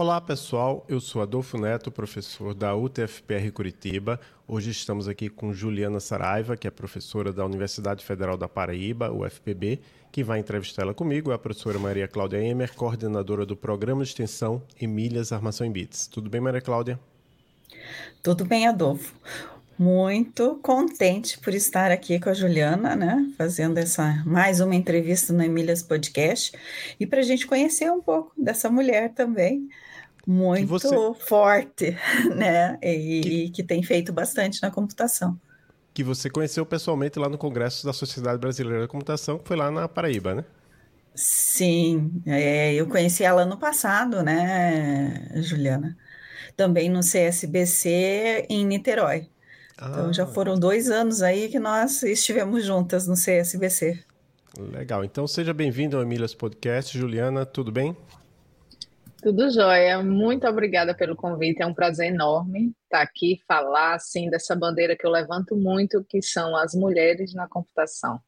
[0.00, 4.18] Olá pessoal, eu sou Adolfo Neto, professor da UTFPR Curitiba.
[4.48, 9.78] Hoje estamos aqui com Juliana Saraiva, que é professora da Universidade Federal da Paraíba, UFPB.
[10.10, 14.08] Quem vai entrevistar ela comigo é a professora Maria Cláudia Emer, coordenadora do programa de
[14.08, 16.06] extensão Emílias Armação em Bits.
[16.06, 16.98] Tudo bem, Maria Cláudia?
[18.22, 19.14] Tudo bem, Adolfo.
[19.78, 23.30] Muito contente por estar aqui com a Juliana, né?
[23.36, 26.56] Fazendo essa mais uma entrevista no Emílias Podcast
[26.98, 29.68] e para a gente conhecer um pouco dessa mulher também,
[30.26, 30.88] muito você...
[31.26, 31.96] forte,
[32.34, 32.78] né?
[32.82, 33.28] E que...
[33.28, 35.38] e que tem feito bastante na computação.
[35.92, 39.70] Que você conheceu pessoalmente lá no Congresso da Sociedade Brasileira da Computação, que foi lá
[39.70, 40.44] na Paraíba, né?
[41.14, 45.96] Sim, é, eu conheci ela no passado, né, Juliana?
[46.56, 49.28] Também no CSBC em Niterói.
[49.76, 50.26] Então já ah.
[50.26, 54.04] foram dois anos aí que nós estivemos juntas no CSBC.
[54.58, 55.04] Legal.
[55.04, 56.96] Então seja bem-vindo ao Emílias Podcast.
[56.96, 57.96] Juliana, tudo bem?
[59.22, 60.02] Tudo jóia.
[60.02, 61.62] Muito obrigada pelo convite.
[61.62, 66.22] É um prazer enorme estar aqui falar assim dessa bandeira que eu levanto muito, que
[66.22, 68.18] são as mulheres na computação.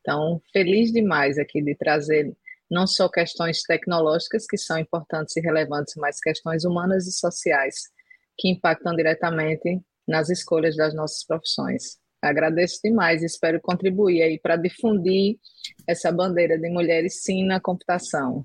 [0.00, 2.36] Então, feliz demais aqui de trazer
[2.68, 7.76] não só questões tecnológicas que são importantes e relevantes, mas questões humanas e sociais
[8.36, 11.98] que impactam diretamente nas escolhas das nossas profissões.
[12.20, 15.38] Agradeço demais e espero contribuir aí para difundir
[15.86, 18.44] essa bandeira de mulheres sim na computação.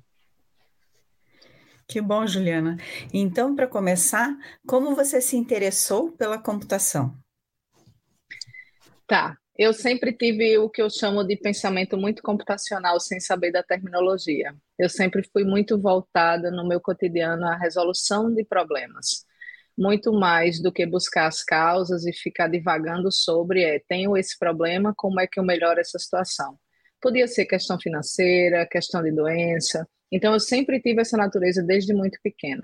[1.88, 2.78] Que bom, Juliana.
[3.14, 4.36] Então, para começar,
[4.68, 7.16] como você se interessou pela computação?
[9.08, 13.64] Tá, eu sempre tive o que eu chamo de pensamento muito computacional, sem saber da
[13.64, 14.54] terminologia.
[14.78, 19.26] Eu sempre fui muito voltada no meu cotidiano à resolução de problemas
[19.78, 24.94] muito mais do que buscar as causas e ficar divagando sobre é, tenho esse problema,
[24.98, 26.58] como é que eu melhoro essa situação?
[27.00, 29.88] Podia ser questão financeira, questão de doença.
[30.12, 32.62] Então eu sempre tive essa natureza desde muito pequena.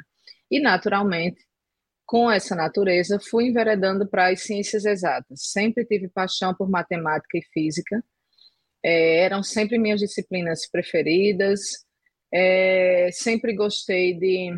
[0.50, 1.44] E naturalmente,
[2.06, 5.52] com essa natureza, fui enveredando para as ciências exatas.
[5.52, 8.04] Sempre tive paixão por matemática e física.
[8.84, 11.62] É, eram sempre minhas disciplinas preferidas.
[12.32, 14.52] É, sempre gostei de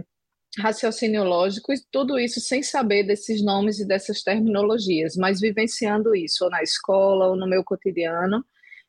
[0.58, 6.46] raciocínio lógico e tudo isso sem saber desses nomes e dessas terminologias, mas vivenciando isso
[6.46, 8.44] ou na escola ou no meu cotidiano.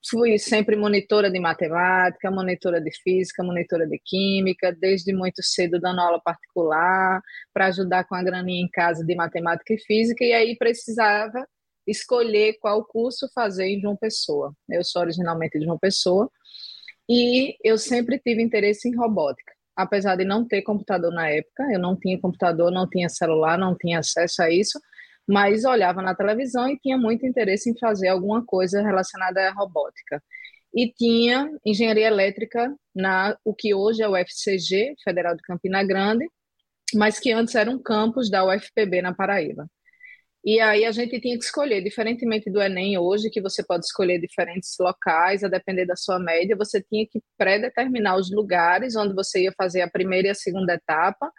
[0.08, 6.00] Fui sempre monitora de matemática, monitora de física, monitora de química, desde muito cedo dando
[6.00, 7.20] aula particular
[7.52, 11.46] para ajudar com a graninha em casa de matemática e física, e aí precisava
[11.86, 14.52] escolher qual curso fazer em João Pessoa.
[14.68, 16.30] Eu sou originalmente de João Pessoa
[17.08, 21.78] e eu sempre tive interesse em robótica apesar de não ter computador na época, eu
[21.78, 24.80] não tinha computador, não tinha celular, não tinha acesso a isso,
[25.28, 30.22] mas olhava na televisão e tinha muito interesse em fazer alguma coisa relacionada à robótica.
[30.74, 36.26] E tinha engenharia elétrica na o que hoje é o FCG, Federal de Campina Grande,
[36.94, 39.66] mas que antes era um campus da UFPB na Paraíba.
[40.44, 44.20] E aí a gente tinha que escolher, diferentemente do Enem hoje, que você pode escolher
[44.20, 49.42] diferentes locais, a depender da sua média, você tinha que pré-determinar os lugares onde você
[49.42, 51.32] ia fazer a primeira e a segunda etapa,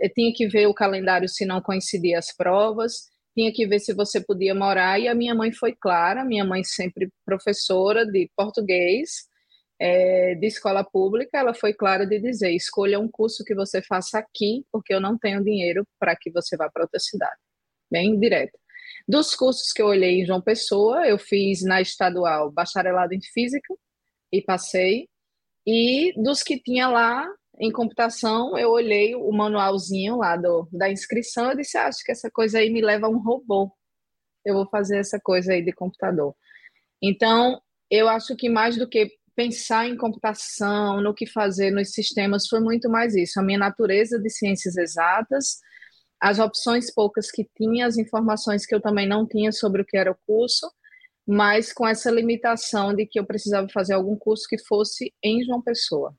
[0.00, 3.92] e tinha que ver o calendário se não coincidia as provas, tinha que ver se
[3.92, 9.28] você podia morar, e a minha mãe foi clara, minha mãe sempre professora de português,
[9.78, 14.18] é, de escola pública, ela foi clara de dizer, escolha um curso que você faça
[14.18, 17.36] aqui, porque eu não tenho dinheiro para que você vá para outra cidade
[17.90, 18.58] bem direta.
[19.06, 23.74] Dos cursos que eu olhei em João Pessoa, eu fiz na estadual bacharelado em física
[24.32, 25.08] e passei.
[25.66, 27.26] E dos que tinha lá
[27.58, 32.12] em computação, eu olhei o manualzinho lá do, da inscrição e disse: ah, acho que
[32.12, 33.70] essa coisa aí me leva a um robô.
[34.44, 36.34] Eu vou fazer essa coisa aí de computador.
[37.02, 37.60] Então,
[37.90, 42.60] eu acho que mais do que pensar em computação, no que fazer nos sistemas, foi
[42.60, 43.40] muito mais isso.
[43.40, 45.58] A minha natureza de ciências exatas
[46.24, 49.94] as opções poucas que tinha, as informações que eu também não tinha sobre o que
[49.94, 50.66] era o curso,
[51.26, 55.60] mas com essa limitação de que eu precisava fazer algum curso que fosse em João
[55.60, 56.16] Pessoa.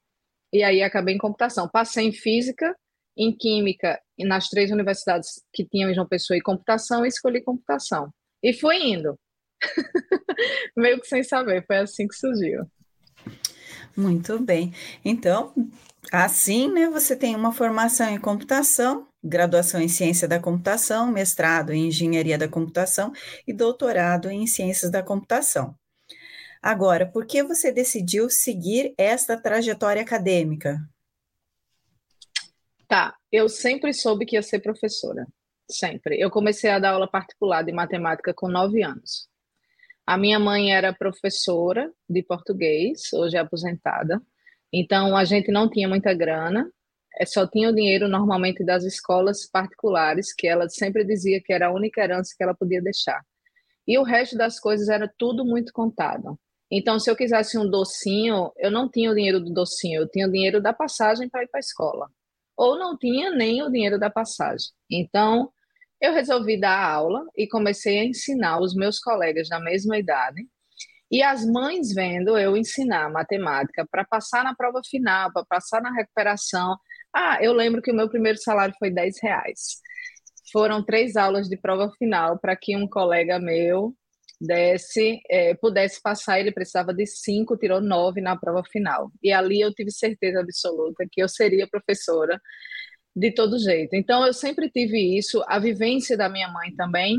[0.55, 1.67] E aí acabei em computação.
[1.67, 2.73] Passei em física,
[3.17, 7.43] em química e nas três universidades que tinham em João Pessoa e computação, e escolhi
[7.43, 8.09] computação.
[8.41, 9.19] E fui indo.
[10.77, 12.65] Meio que sem saber, foi assim que surgiu.
[13.97, 14.73] Muito bem.
[15.03, 15.53] Então,
[16.09, 21.87] assim, né, você tem uma formação em computação, graduação em ciência da computação, mestrado em
[21.87, 23.11] engenharia da computação
[23.45, 25.75] e doutorado em ciências da computação.
[26.65, 30.79] Agora, por que você decidiu seguir esta trajetória acadêmica?
[32.87, 35.27] Tá, eu sempre soube que ia ser professora,
[35.69, 36.19] sempre.
[36.19, 39.29] Eu comecei a dar aula particular de matemática com nove anos.
[40.07, 44.19] A minha mãe era professora de português, hoje é aposentada,
[44.73, 46.67] então a gente não tinha muita grana,
[47.19, 51.67] é, só tinha o dinheiro normalmente das escolas particulares, que ela sempre dizia que era
[51.67, 53.23] a única herança que ela podia deixar.
[53.87, 56.39] E o resto das coisas era tudo muito contado.
[56.71, 60.27] Então, se eu quisesse um docinho, eu não tinha o dinheiro do docinho, eu tinha
[60.27, 62.09] o dinheiro da passagem para ir para a escola.
[62.57, 64.69] Ou não tinha nem o dinheiro da passagem.
[64.89, 65.51] Então,
[66.01, 70.47] eu resolvi dar aula e comecei a ensinar os meus colegas da mesma idade.
[71.11, 75.91] E as mães vendo eu ensinar matemática para passar na prova final, para passar na
[75.93, 76.77] recuperação.
[77.13, 79.79] Ah, eu lembro que o meu primeiro salário foi 10 reais.
[80.51, 83.95] Foram três aulas de prova final para que um colega meu
[84.39, 89.11] desse, é, pudesse passar, ele precisava de cinco, tirou nove na prova final.
[89.23, 92.39] E ali eu tive certeza absoluta que eu seria professora
[93.15, 93.95] de todo jeito.
[93.95, 97.17] Então eu sempre tive isso, a vivência da minha mãe também,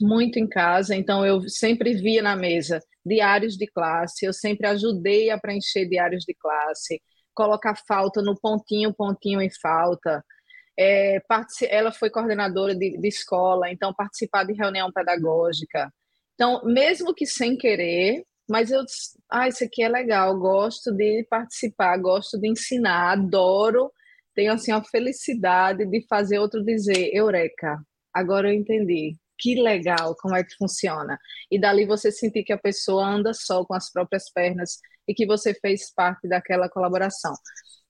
[0.00, 5.30] muito em casa, então eu sempre via na mesa diários de classe, eu sempre ajudei
[5.30, 7.00] a preencher diários de classe,
[7.34, 10.24] colocar falta no pontinho, pontinho em falta.
[10.78, 11.20] É,
[11.68, 15.92] ela foi coordenadora de, de escola, então participar de reunião pedagógica.
[16.34, 18.82] Então, mesmo que sem querer, mas eu,
[19.30, 23.90] ah, isso aqui é legal, gosto de participar, gosto de ensinar, adoro,
[24.34, 27.78] tenho assim a felicidade de fazer outro dizer, eureka,
[28.12, 29.16] agora eu entendi.
[29.38, 31.18] Que legal, como é que funciona.
[31.50, 34.78] E dali você sentir que a pessoa anda só com as próprias pernas
[35.08, 37.34] e que você fez parte daquela colaboração.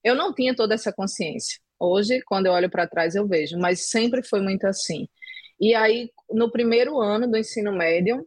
[0.03, 1.59] Eu não tinha toda essa consciência.
[1.79, 5.07] Hoje, quando eu olho para trás, eu vejo, mas sempre foi muito assim.
[5.59, 8.25] E aí, no primeiro ano do ensino médio,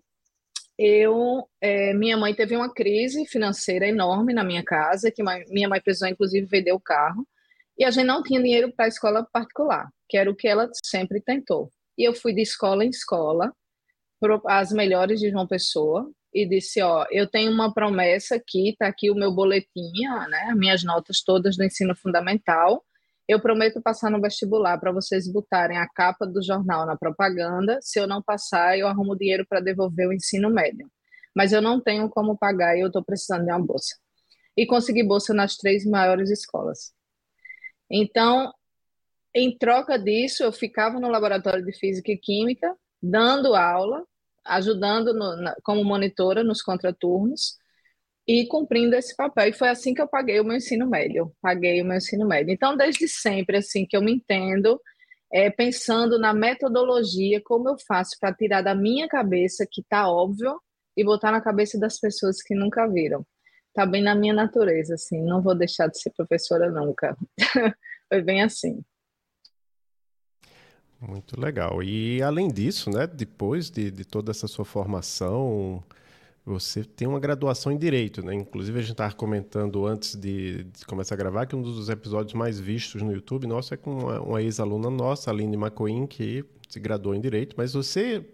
[0.78, 5.80] eu, é, minha mãe teve uma crise financeira enorme na minha casa, que minha mãe
[5.80, 7.26] precisou inclusive vender o carro,
[7.76, 11.20] e a gente não tinha dinheiro para escola particular, que era o que ela sempre
[11.20, 11.70] tentou.
[11.96, 13.52] E eu fui de escola em escola,
[14.46, 19.10] as melhores de João Pessoa, e disse, ó, eu tenho uma promessa aqui, tá aqui
[19.10, 19.90] o meu boletim,
[20.28, 22.84] né, minhas notas todas do ensino fundamental,
[23.28, 27.78] eu prometo passar no vestibular para vocês botarem a capa do jornal na propaganda.
[27.82, 30.90] Se eu não passar, eu arrumo dinheiro para devolver o ensino médio.
[31.36, 33.94] Mas eu não tenho como pagar e eu estou precisando de uma bolsa.
[34.56, 36.94] E consegui bolsa nas três maiores escolas.
[37.90, 38.50] Então,
[39.34, 44.06] em troca disso, eu ficava no laboratório de física e química, dando aula,
[44.42, 47.58] ajudando no, na, como monitora nos contraturnos
[48.28, 49.48] e cumprindo esse papel.
[49.48, 51.34] E foi assim que eu paguei o meu ensino médio.
[51.40, 52.52] Paguei o meu ensino médio.
[52.52, 54.78] Então, desde sempre, assim, que eu me entendo,
[55.32, 60.60] é, pensando na metodologia, como eu faço para tirar da minha cabeça, que está óbvio,
[60.94, 63.24] e botar na cabeça das pessoas que nunca viram.
[63.68, 67.16] Está bem na minha natureza, assim, não vou deixar de ser professora nunca.
[68.08, 68.82] foi bem assim.
[71.00, 71.82] Muito legal.
[71.82, 75.82] E além disso, né, depois de, de toda essa sua formação,
[76.48, 78.34] você tem uma graduação em Direito, né?
[78.34, 82.32] Inclusive, a gente estava comentando antes de, de, começar a gravar que um dos episódios
[82.32, 86.80] mais vistos no YouTube nosso é com uma, uma ex-aluna nossa, Aline Macoin, que se
[86.80, 87.54] graduou em Direito.
[87.56, 88.24] Mas você,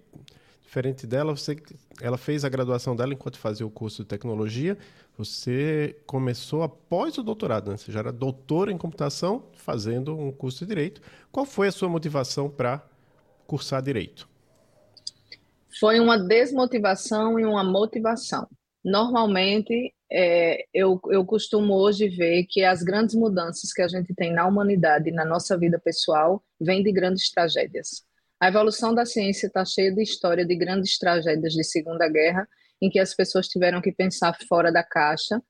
[0.63, 1.57] diferente dela, você,
[2.01, 4.79] ela fez a graduação dela enquanto fazia o curso de Tecnologia.
[5.19, 7.77] Você começou após o doutorado, né?
[7.77, 11.01] Você já era doutora em Computação, fazendo um curso de Direito.
[11.33, 12.87] Qual foi a sua motivação para
[13.47, 14.34] cursar Direito?
[15.79, 18.47] Foi uma desmotivação e uma motivação.
[18.85, 24.33] Normalmente, é, eu, eu costumo hoje ver que as grandes mudanças que a gente tem
[24.33, 28.05] na humanidade e na nossa vida pessoal vêm de grandes tragédias.
[28.39, 32.47] A evolução da ciência está cheia de história de grandes tragédias de Segunda Guerra,
[32.81, 35.43] em que as pessoas tiveram que pensar fora da caixa,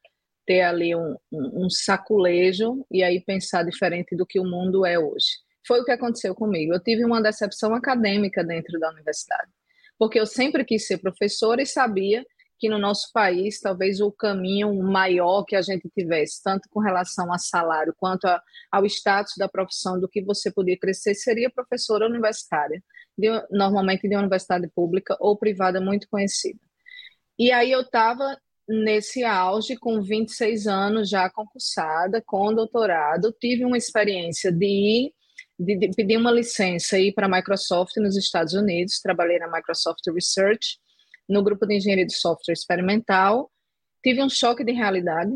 [0.47, 4.99] ter ali um, um, um saculejo e aí pensar diferente do que o mundo é
[4.99, 5.27] hoje.
[5.67, 6.73] Foi o que aconteceu comigo.
[6.73, 9.51] Eu tive uma decepção acadêmica dentro da universidade
[9.99, 12.25] porque eu sempre quis ser professora e sabia
[12.59, 17.33] que no nosso país talvez o caminho maior que a gente tivesse, tanto com relação
[17.33, 18.41] a salário quanto a,
[18.73, 22.83] ao status da profissão, do que você podia crescer, seria professora universitária,
[23.19, 26.61] de, normalmente de uma universidade pública ou privada muito conhecida.
[27.39, 33.77] E aí eu estava nesse auge, com 26 anos, já concursada, com doutorado, tive uma
[33.77, 35.13] experiência de ir
[35.59, 39.01] de, de pedir uma licença ir para a Microsoft nos Estados Unidos.
[39.01, 40.79] Trabalhei na Microsoft Research,
[41.29, 43.51] no grupo de engenharia de software experimental.
[44.03, 45.33] Tive um choque de realidade.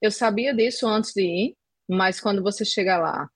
[0.00, 1.56] Eu sabia disso antes de ir,
[1.88, 3.28] mas quando você chega lá,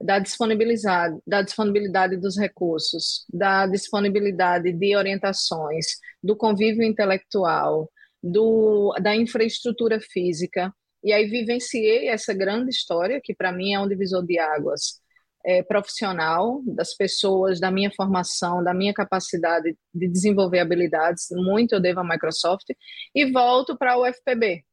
[0.00, 5.86] da disponibilidade, da disponibilidade dos recursos, da disponibilidade de orientações,
[6.22, 7.90] do convívio intelectual,
[8.22, 10.72] do, da infraestrutura física.
[11.02, 15.00] E aí vivenciei essa grande história, que para mim é um divisor de águas,
[15.44, 21.80] é, profissional das pessoas, da minha formação, da minha capacidade de desenvolver habilidades, muito eu
[21.80, 22.66] devo à Microsoft,
[23.14, 24.64] e volto para o UFPB.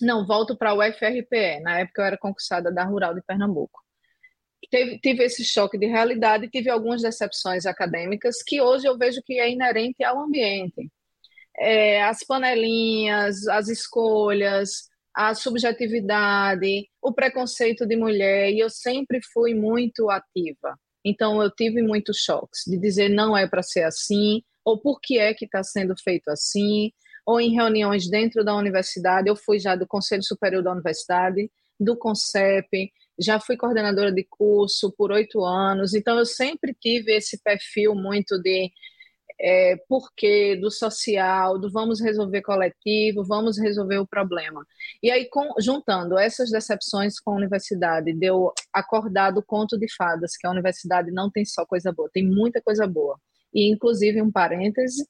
[0.00, 1.60] Não, volto para o UFRPE.
[1.62, 3.80] Na época eu era concursada da Rural de Pernambuco.
[4.70, 9.38] teve, tive esse choque de realidade, tive algumas decepções acadêmicas que hoje eu vejo que
[9.40, 10.90] é inerente ao ambiente.
[11.58, 14.87] É, as panelinhas, as escolhas,
[15.18, 20.78] a subjetividade, o preconceito de mulher, e eu sempre fui muito ativa.
[21.04, 25.18] Então, eu tive muitos choques de dizer não é para ser assim, ou por que
[25.18, 26.92] é que está sendo feito assim,
[27.26, 29.28] ou em reuniões dentro da universidade.
[29.28, 34.94] Eu fui já do Conselho Superior da Universidade, do CONCEP, já fui coordenadora de curso
[34.96, 38.70] por oito anos, então eu sempre tive esse perfil muito de
[39.40, 44.66] é, porquê, do social, do vamos resolver coletivo, vamos resolver o problema.
[45.02, 50.36] E aí, com, juntando essas decepções com a universidade, deu acordar do conto de fadas,
[50.36, 53.18] que a universidade não tem só coisa boa, tem muita coisa boa.
[53.54, 55.06] E, inclusive, um parêntese,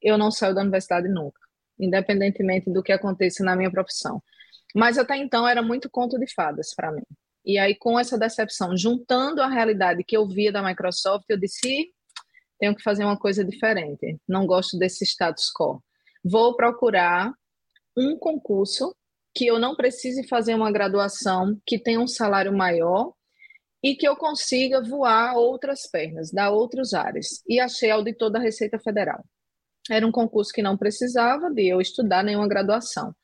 [0.00, 1.40] eu não saio da universidade nunca,
[1.78, 4.22] independentemente do que aconteça na minha profissão.
[4.74, 7.02] Mas até então era muito conto de fadas para mim.
[7.44, 11.92] E aí, com essa decepção, juntando a realidade que eu via da Microsoft, eu disse:
[12.58, 14.18] tenho que fazer uma coisa diferente.
[14.28, 15.82] Não gosto desse status quo.
[16.24, 17.32] Vou procurar
[17.96, 18.94] um concurso
[19.34, 23.12] que eu não precise fazer uma graduação, que tenha um salário maior
[23.82, 27.42] e que eu consiga voar outras pernas, dar outros ares.
[27.46, 29.22] E achei auditor da Receita Federal.
[29.90, 33.14] Era um concurso que não precisava de eu estudar nenhuma graduação.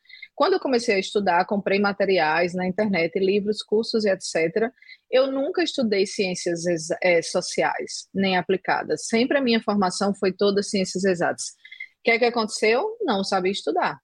[0.42, 4.72] Quando eu comecei a estudar, comprei materiais na internet, livros, cursos e etc.
[5.08, 6.64] Eu nunca estudei ciências
[7.00, 9.06] é, sociais, nem aplicadas.
[9.06, 11.44] Sempre a minha formação foi toda ciências exatas.
[11.50, 12.84] O que é que aconteceu?
[13.02, 14.00] Não sabia estudar.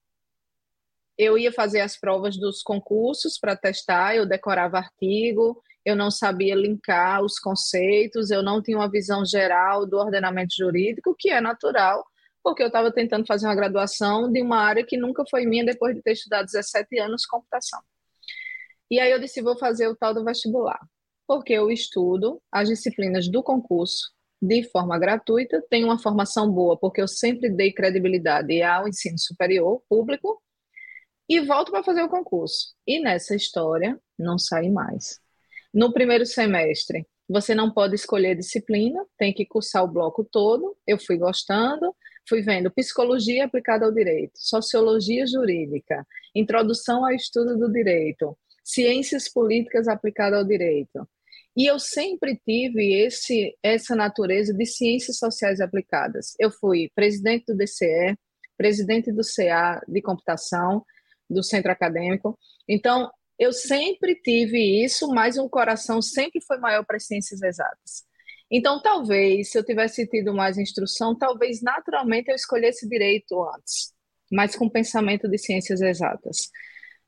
[1.18, 6.54] Eu ia fazer as provas dos concursos para testar, eu decorava artigo, eu não sabia
[6.54, 12.06] linkar os conceitos, eu não tinha uma visão geral do ordenamento jurídico, que é natural
[12.48, 15.94] porque eu estava tentando fazer uma graduação de uma área que nunca foi minha depois
[15.94, 17.78] de ter estudado 17 anos computação.
[18.90, 20.80] E aí eu disse, vou fazer o tal do vestibular,
[21.26, 27.02] porque eu estudo as disciplinas do concurso de forma gratuita, tenho uma formação boa, porque
[27.02, 30.42] eu sempre dei credibilidade ao ensino superior público,
[31.28, 32.72] e volto para fazer o concurso.
[32.86, 35.20] E nessa história, não saí mais.
[35.74, 40.74] No primeiro semestre, você não pode escolher disciplina, tem que cursar o bloco todo.
[40.86, 41.94] Eu fui gostando,
[42.28, 49.88] fui vendo psicologia aplicada ao direito, sociologia jurídica, introdução ao estudo do direito, ciências políticas
[49.88, 51.08] aplicadas ao direito.
[51.56, 56.34] E eu sempre tive esse, essa natureza de ciências sociais aplicadas.
[56.38, 58.16] Eu fui presidente do DCE,
[58.56, 60.84] presidente do CA de computação,
[61.28, 62.38] do centro acadêmico.
[62.68, 68.07] Então, eu sempre tive isso, mas o coração sempre foi maior para as ciências exatas.
[68.50, 73.92] Então, talvez, se eu tivesse tido mais instrução, talvez naturalmente eu escolhesse direito antes,
[74.32, 76.50] mas com pensamento de ciências exatas.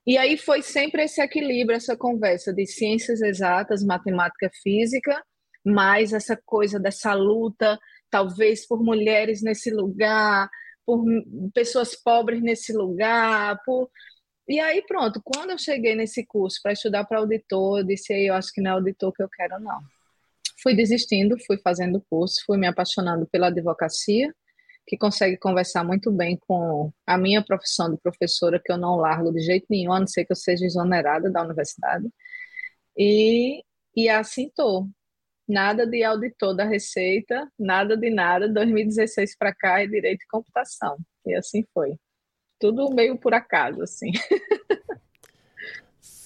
[0.06, 5.23] E aí foi sempre esse equilíbrio, essa conversa de ciências exatas, matemática, física,
[5.64, 7.78] mais essa coisa dessa luta,
[8.11, 10.49] talvez por mulheres nesse lugar,
[10.85, 11.04] por
[11.54, 13.90] pessoas pobres nesse lugar, por
[14.49, 18.35] e aí pronto, quando eu cheguei nesse curso para estudar para auditor, eu disse eu
[18.35, 19.80] acho que não é auditor que eu quero não
[20.62, 24.34] fui desistindo, fui fazendo curso, fui me apaixonando pela advocacia,
[24.86, 29.32] que consegue conversar muito bem com a minha profissão de professora, que eu não largo
[29.32, 32.08] de jeito nenhum, a não ser que eu seja exonerada da universidade.
[32.96, 33.62] E,
[33.96, 34.88] e assim estou.
[35.48, 38.48] Nada de auditor da Receita, nada de nada.
[38.48, 40.96] 2016 para cá é direito e computação.
[41.26, 41.96] E assim foi.
[42.58, 44.12] Tudo meio por acaso, assim.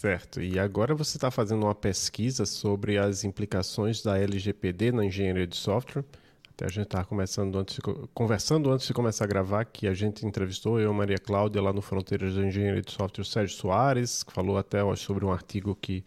[0.05, 0.43] Certo.
[0.43, 5.57] E agora você está fazendo uma pesquisa sobre as implicações da LGPD na engenharia de
[5.57, 6.05] software.
[6.51, 7.79] Até a gente estava conversando antes,
[8.13, 11.81] conversando antes de começar a gravar, que a gente entrevistou eu Maria Cláudia lá no
[11.81, 16.05] Fronteiras da Engenharia de Software, Sérgio Soares, que falou até sobre um artigo que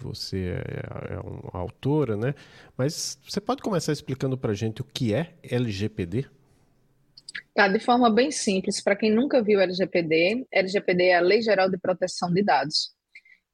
[0.00, 2.34] você é, é uma autora, né?
[2.78, 6.24] Mas você pode começar explicando para a gente o que é LGPD?
[7.54, 11.68] Tá, de forma bem simples, para quem nunca viu LGPD, LGPD é a Lei Geral
[11.68, 12.93] de Proteção de Dados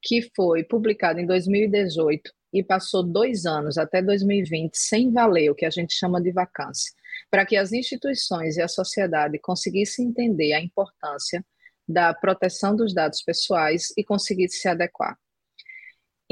[0.02, 5.64] que foi publicado em 2018 e passou dois anos, até 2020, sem valer o que
[5.64, 6.92] a gente chama de vacância,
[7.30, 11.44] para que as instituições e a sociedade conseguissem entender a importância
[11.86, 15.16] da proteção dos dados pessoais e conseguissem se adequar.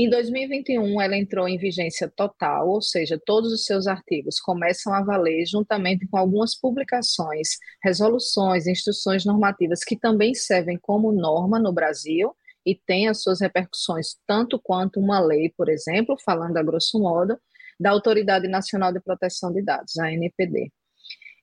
[0.01, 5.03] Em 2021, ela entrou em vigência total, ou seja, todos os seus artigos começam a
[5.03, 12.33] valer juntamente com algumas publicações, resoluções, instruções normativas que também servem como norma no Brasil
[12.65, 17.39] e tem as suas repercussões, tanto quanto uma lei, por exemplo, falando a grosso modo,
[17.79, 20.73] da Autoridade Nacional de Proteção de Dados, a ANPD.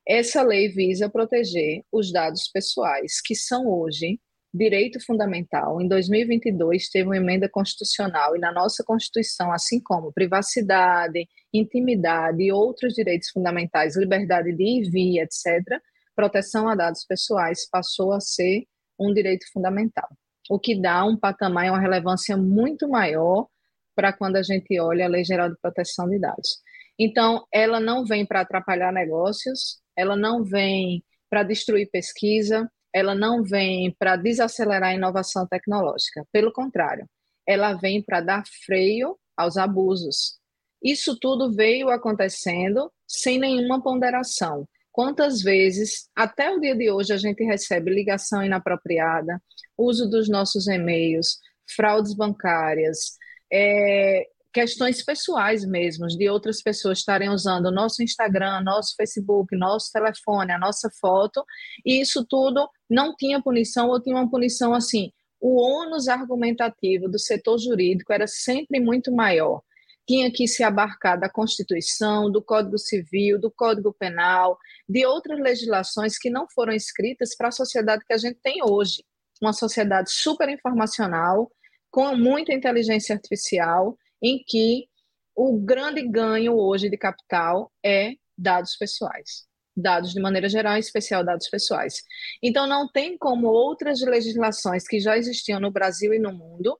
[0.07, 4.19] Essa lei visa proteger os dados pessoais, que são hoje
[4.53, 5.81] direito fundamental.
[5.81, 12.51] Em 2022, teve uma emenda constitucional e na nossa Constituição, assim como privacidade, intimidade e
[12.51, 15.81] outros direitos fundamentais, liberdade de ir e vir, etc.,
[16.15, 18.65] proteção a dados pessoais passou a ser
[18.97, 20.07] um direito fundamental,
[20.49, 23.47] o que dá um patamar e uma relevância muito maior
[23.95, 26.59] para quando a gente olha a Lei Geral de Proteção de Dados.
[26.99, 33.43] Então, ela não vem para atrapalhar negócios, ela não vem para destruir pesquisa, ela não
[33.43, 36.25] vem para desacelerar a inovação tecnológica.
[36.31, 37.05] Pelo contrário,
[37.45, 40.39] ela vem para dar freio aos abusos.
[40.81, 44.67] Isso tudo veio acontecendo sem nenhuma ponderação.
[44.95, 49.43] Quantas vezes, até o dia de hoje, a gente recebe ligação inapropriada,
[49.77, 51.37] uso dos nossos e-mails,
[51.75, 53.17] fraudes bancárias,
[53.51, 59.91] é, questões pessoais mesmo, de outras pessoas estarem usando o nosso Instagram, nosso Facebook, nosso
[59.91, 61.43] telefone, a nossa foto,
[61.85, 65.11] e isso tudo não tinha punição ou tinha uma punição assim.
[65.41, 69.61] O ônus argumentativo do setor jurídico era sempre muito maior.
[70.07, 74.57] Tinha que se abarcar da Constituição, do Código Civil, do Código Penal,
[74.87, 79.03] de outras legislações que não foram escritas para a sociedade que a gente tem hoje.
[79.41, 81.51] Uma sociedade super informacional,
[81.89, 84.87] com muita inteligência artificial, em que
[85.35, 89.45] o grande ganho hoje de capital é dados pessoais.
[89.75, 92.01] Dados de maneira geral, em especial dados pessoais.
[92.41, 96.79] Então, não tem como outras legislações que já existiam no Brasil e no mundo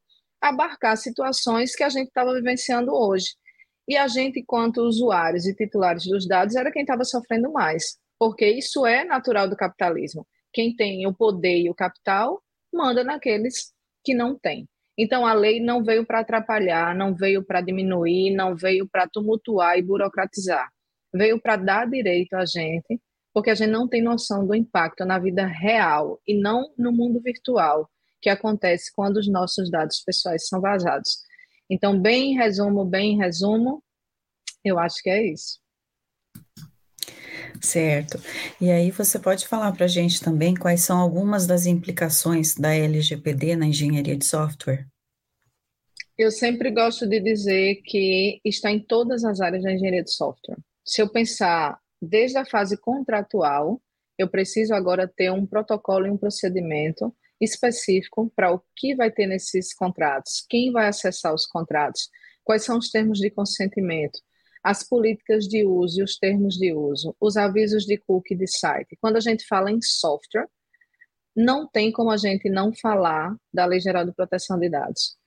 [0.50, 3.36] abarcar situações que a gente estava vivenciando hoje.
[3.88, 8.48] E a gente, quanto usuários e titulares dos dados, era quem estava sofrendo mais, porque
[8.48, 10.26] isso é natural do capitalismo.
[10.52, 12.42] Quem tem o poder e o capital
[12.74, 13.74] manda naqueles
[14.04, 14.68] que não têm.
[14.98, 19.78] Então, a lei não veio para atrapalhar, não veio para diminuir, não veio para tumultuar
[19.78, 20.70] e burocratizar.
[21.14, 23.00] Veio para dar direito a gente,
[23.34, 27.20] porque a gente não tem noção do impacto na vida real e não no mundo
[27.22, 27.90] virtual
[28.26, 31.20] que acontece quando os nossos dados pessoais são vazados.
[31.70, 33.84] Então, bem em resumo, bem em resumo,
[34.64, 35.60] eu acho que é isso.
[37.62, 38.20] Certo.
[38.60, 42.74] E aí você pode falar para a gente também quais são algumas das implicações da
[42.74, 44.88] LGPD na engenharia de software?
[46.18, 50.58] Eu sempre gosto de dizer que está em todas as áreas da engenharia de software.
[50.84, 53.80] Se eu pensar desde a fase contratual,
[54.18, 59.28] eu preciso agora ter um protocolo e um procedimento específico para o que vai ter
[59.28, 62.10] nesses contratos, quem vai acessar os contratos,
[62.44, 64.20] quais são os termos de consentimento,
[64.64, 68.98] as políticas de uso e os termos de uso, os avisos de cookie de site.
[69.00, 70.48] Quando a gente fala em software,
[71.36, 75.18] não tem como a gente não falar da Lei Geral de Proteção de Dados.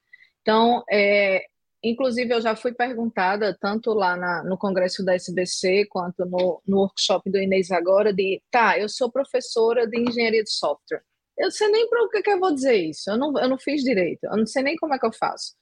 [0.41, 1.45] Então, é,
[1.83, 6.79] inclusive, eu já fui perguntada, tanto lá na, no congresso da SBC, quanto no, no
[6.79, 11.03] workshop do Inês agora, de, tá, eu sou professora de engenharia de software.
[11.39, 13.59] Eu sei nem para o que, que eu vou dizer isso, eu não, eu não
[13.59, 15.55] fiz direito, eu não sei nem como é que eu faço.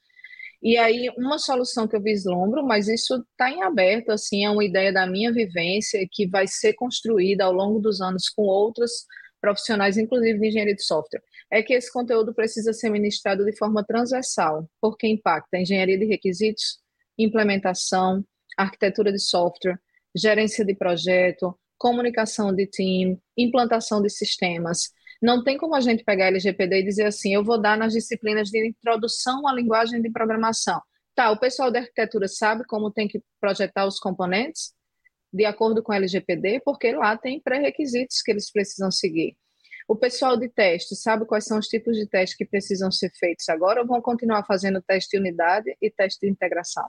[0.61, 4.65] E aí, uma solução que eu vislumbro, mas isso está em aberto, assim, é uma
[4.65, 9.05] ideia da minha vivência que vai ser construída ao longo dos anos com outros
[9.39, 13.83] profissionais, inclusive de engenharia de software, é que esse conteúdo precisa ser ministrado de forma
[13.83, 16.79] transversal, porque impacta engenharia de requisitos,
[17.17, 18.25] implementação,
[18.57, 19.79] arquitetura de software,
[20.15, 24.91] gerência de projeto, comunicação de time, implantação de sistemas.
[25.21, 28.49] Não tem como a gente pegar LGPD e dizer assim, eu vou dar nas disciplinas
[28.49, 30.81] de introdução à linguagem de programação.
[31.15, 34.73] Tá, o pessoal da arquitetura sabe como tem que projetar os componentes
[35.33, 39.35] de acordo com a LGPD, porque lá tem pré-requisitos que eles precisam seguir.
[39.87, 43.47] O pessoal de teste sabe quais são os tipos de teste que precisam ser feitos
[43.47, 46.87] agora ou vão continuar fazendo teste de unidade e teste de integração?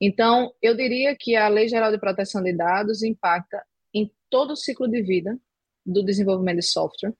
[0.00, 3.64] Então, eu diria que a Lei Geral de Proteção de Dados impacta
[3.94, 5.38] em todo o ciclo de vida
[5.86, 7.14] do desenvolvimento de software,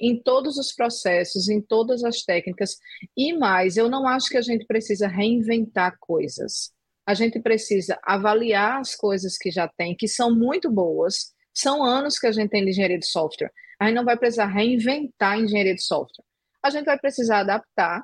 [0.00, 2.76] em todos os processos, em todas as técnicas.
[3.16, 6.72] E mais, eu não acho que a gente precisa reinventar coisas.
[7.06, 11.32] A gente precisa avaliar as coisas que já tem, que são muito boas.
[11.54, 13.52] São anos que a gente tem de engenharia de software.
[13.78, 16.24] A gente não vai precisar reinventar a engenharia de software.
[16.62, 18.02] A gente vai precisar adaptar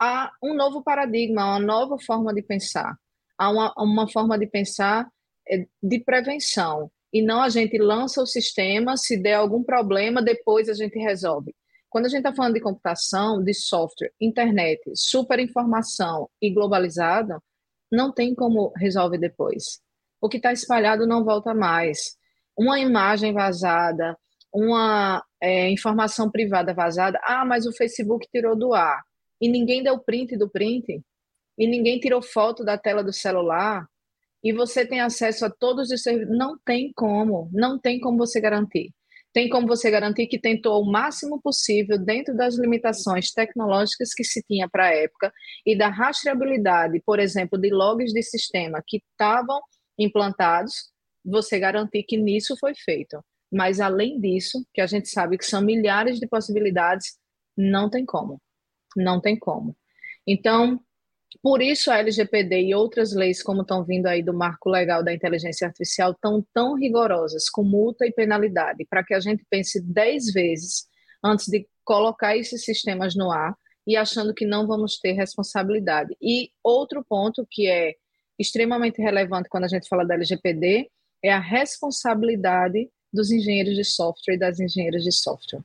[0.00, 2.96] a um novo paradigma, a uma nova forma de pensar,
[3.36, 5.10] a uma, uma forma de pensar
[5.48, 10.68] eh, de prevenção, e não a gente lança o sistema, se der algum problema, depois
[10.68, 11.54] a gente resolve.
[11.88, 17.42] Quando a gente está falando de computação, de software, internet, super informação e globalizado,
[17.90, 19.80] não tem como resolver depois.
[20.20, 22.16] O que está espalhado não volta mais.
[22.56, 24.16] Uma imagem vazada,
[24.52, 29.02] uma é, informação privada vazada, ah, mas o Facebook tirou do ar
[29.40, 31.02] e ninguém deu print do print
[31.58, 33.88] e ninguém tirou foto da tela do celular
[34.42, 36.36] e você tem acesso a todos os serviços.
[36.36, 38.92] Não tem como, não tem como você garantir.
[39.32, 44.42] Tem como você garantir que tentou o máximo possível dentro das limitações tecnológicas que se
[44.42, 45.32] tinha para a época
[45.64, 49.60] e da rastreabilidade, por exemplo, de logs de sistema que estavam
[49.96, 50.72] implantados,
[51.24, 53.22] você garantir que nisso foi feito.
[53.52, 57.16] Mas além disso, que a gente sabe que são milhares de possibilidades,
[57.56, 58.40] não tem como.
[58.96, 59.76] Não tem como.
[60.26, 60.80] Então,
[61.42, 65.14] por isso a LGPD e outras leis, como estão vindo aí do marco legal da
[65.14, 70.32] inteligência artificial, estão tão rigorosas, com multa e penalidade, para que a gente pense dez
[70.32, 70.86] vezes
[71.24, 73.54] antes de colocar esses sistemas no ar
[73.86, 76.16] e achando que não vamos ter responsabilidade.
[76.20, 77.94] E outro ponto que é
[78.38, 80.90] extremamente relevante quando a gente fala da LGPD
[81.22, 85.62] é a responsabilidade dos engenheiros de software e das engenheiras de software.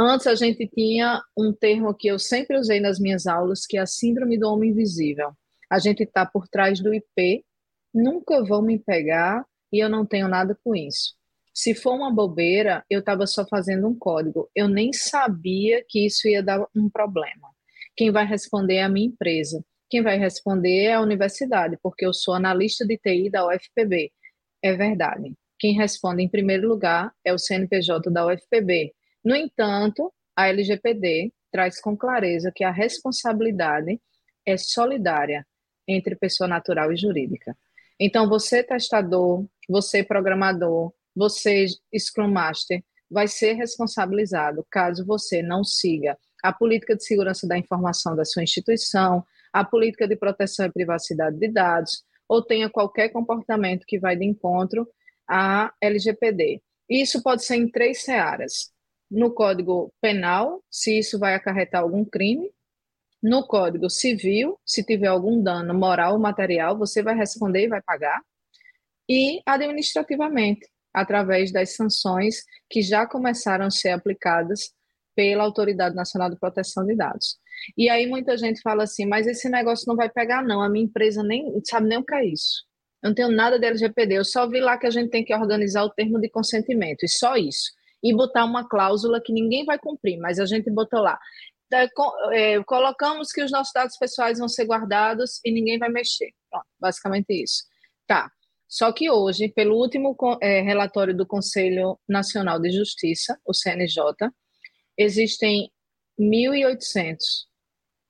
[0.00, 3.80] Antes a gente tinha um termo que eu sempre usei nas minhas aulas, que é
[3.80, 5.32] a síndrome do homem invisível.
[5.68, 7.44] A gente está por trás do IP,
[7.92, 11.16] nunca vão me pegar e eu não tenho nada com isso.
[11.52, 14.48] Se for uma bobeira, eu estava só fazendo um código.
[14.54, 17.48] Eu nem sabia que isso ia dar um problema.
[17.96, 19.64] Quem vai responder é a minha empresa.
[19.90, 24.12] Quem vai responder é a universidade, porque eu sou analista de TI da UFPB.
[24.62, 25.34] É verdade.
[25.58, 28.94] Quem responde em primeiro lugar é o CNPJ da UFPB.
[29.28, 34.00] No entanto, a LGPD traz com clareza que a responsabilidade
[34.46, 35.46] é solidária
[35.86, 37.54] entre pessoa natural e jurídica.
[38.00, 46.16] Então, você testador, você programador, você Scrum Master, vai ser responsabilizado caso você não siga
[46.42, 51.38] a política de segurança da informação da sua instituição, a política de proteção e privacidade
[51.38, 54.88] de dados, ou tenha qualquer comportamento que vai de encontro
[55.28, 56.62] à LGPD.
[56.88, 58.72] Isso pode ser em três searas
[59.10, 62.50] no Código Penal, se isso vai acarretar algum crime,
[63.22, 67.82] no Código Civil, se tiver algum dano moral ou material, você vai responder e vai
[67.82, 68.20] pagar,
[69.08, 74.72] e administrativamente, através das sanções que já começaram a ser aplicadas
[75.16, 77.38] pela Autoridade Nacional de Proteção de Dados.
[77.76, 80.84] E aí muita gente fala assim, mas esse negócio não vai pegar não, a minha
[80.84, 82.64] empresa nem sabe nem o que é isso.
[83.02, 85.34] Eu não tenho nada de LGPD, eu só vi lá que a gente tem que
[85.34, 89.78] organizar o termo de consentimento, e só isso e botar uma cláusula que ninguém vai
[89.78, 91.18] cumprir, mas a gente botou lá.
[92.32, 96.30] É, colocamos que os nossos dados pessoais vão ser guardados e ninguém vai mexer.
[96.50, 97.64] Pronto, basicamente isso.
[98.06, 98.30] Tá.
[98.66, 104.02] Só que hoje, pelo último é, relatório do Conselho Nacional de Justiça, o CNJ,
[104.96, 105.70] existem
[106.18, 107.16] 1.800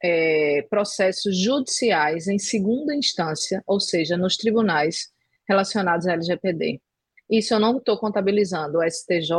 [0.03, 5.09] é, processos judiciais em segunda instância, ou seja, nos tribunais
[5.49, 6.81] relacionados à LGPD.
[7.31, 9.35] Isso eu não estou contabilizando o STJ,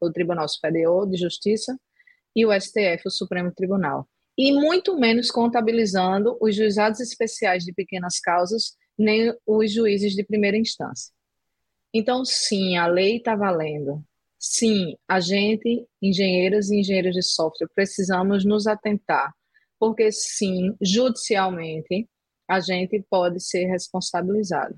[0.00, 1.78] o Tribunal Superior de Justiça,
[2.34, 4.08] e o STF, o Supremo Tribunal.
[4.36, 10.56] E muito menos contabilizando os juizados especiais de pequenas causas, nem os juízes de primeira
[10.56, 11.12] instância.
[11.92, 14.04] Então, sim, a lei está valendo.
[14.38, 19.32] Sim, a gente, engenheiros e engenheiros de software, precisamos nos atentar,
[19.78, 22.06] porque sim, judicialmente,
[22.48, 24.76] a gente pode ser responsabilizado.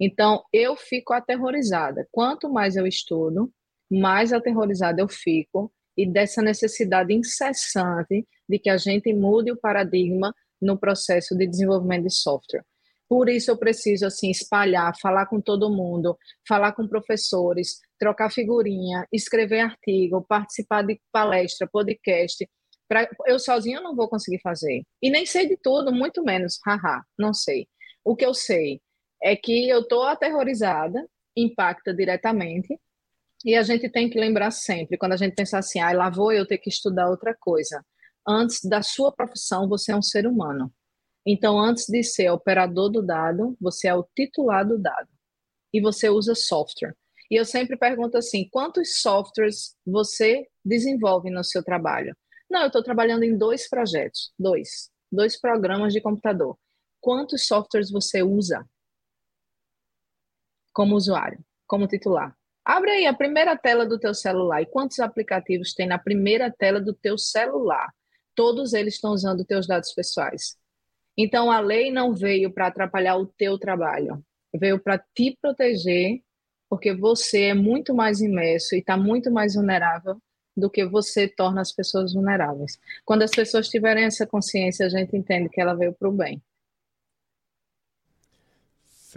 [0.00, 2.08] Então, eu fico aterrorizada.
[2.10, 3.52] Quanto mais eu estudo,
[3.90, 10.34] mais aterrorizada eu fico e dessa necessidade incessante de que a gente mude o paradigma
[10.60, 12.64] no processo de desenvolvimento de software.
[13.08, 16.16] Por isso eu preciso assim espalhar, falar com todo mundo,
[16.48, 22.48] falar com professores, trocar figurinha, escrever artigo, participar de palestra, podcast.
[22.88, 24.82] Pra, eu sozinho não vou conseguir fazer.
[25.02, 27.66] E nem sei de tudo, muito menos, haha, não sei.
[28.04, 28.80] O que eu sei
[29.22, 31.06] é que eu estou aterrorizada,
[31.36, 32.78] impacta diretamente,
[33.44, 36.32] e a gente tem que lembrar sempre, quando a gente pensa assim, ah, lá vou
[36.32, 37.84] eu ter que estudar outra coisa.
[38.26, 40.72] Antes da sua profissão, você é um ser humano.
[41.26, 45.08] Então, antes de ser operador do dado, você é o titular do dado.
[45.72, 46.94] E você usa software.
[47.30, 52.14] E eu sempre pergunto assim: quantos softwares você desenvolve no seu trabalho?
[52.50, 56.58] Não, eu estou trabalhando em dois projetos, dois, dois programas de computador.
[57.00, 58.66] Quantos softwares você usa?
[60.72, 62.34] Como usuário, como titular.
[62.64, 66.80] Abre aí a primeira tela do teu celular e quantos aplicativos tem na primeira tela
[66.80, 67.92] do teu celular?
[68.34, 70.56] Todos eles estão usando teus dados pessoais.
[71.16, 76.22] Então a lei não veio para atrapalhar o teu trabalho, veio para te proteger,
[76.68, 80.20] porque você é muito mais imerso e está muito mais vulnerável
[80.56, 82.78] do que você torna as pessoas vulneráveis.
[83.04, 86.42] Quando as pessoas tiverem essa consciência, a gente entende que ela veio para o bem.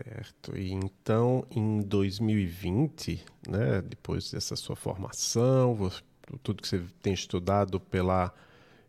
[0.04, 0.58] Certo.
[0.58, 5.90] E então, em 2020, né, depois dessa sua formação,
[6.42, 8.34] tudo que você tem estudado pela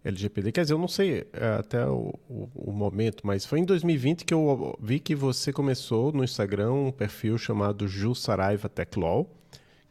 [0.05, 3.65] LGPD, quer dizer, eu não sei é, até o, o, o, momento, mas foi em
[3.65, 8.71] 2020 que eu vi que você começou no Instagram um perfil chamado Ju Saraiva.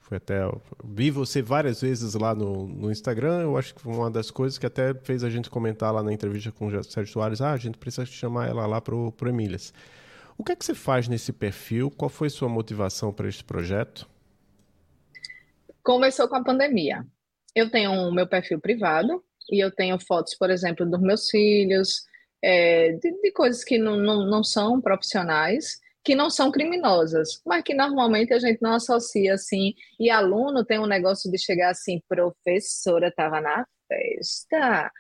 [0.02, 0.42] Foi até
[0.84, 3.42] vi você várias vezes lá no, no Instagram.
[3.42, 6.12] Eu acho que foi uma das coisas que até fez a gente comentar lá na
[6.12, 7.40] entrevista com o Sérgio Soares.
[7.40, 9.74] Ah, a gente precisa chamar ela lá para o Emílias.
[10.38, 11.92] O que é que você faz nesse perfil?
[11.92, 14.10] Qual foi sua motivação para este projeto?
[15.84, 17.06] Começou com a pandemia.
[17.56, 22.04] Eu tenho o meu perfil privado e eu tenho fotos, por exemplo, dos meus filhos,
[22.42, 27.64] é, de, de, coisas que não, não, não são profissionais que não são criminosas, mas
[27.64, 29.74] que normalmente a gente não associa assim.
[30.00, 34.92] E aluno tem um negócio de chegar assim, professora estava na festa,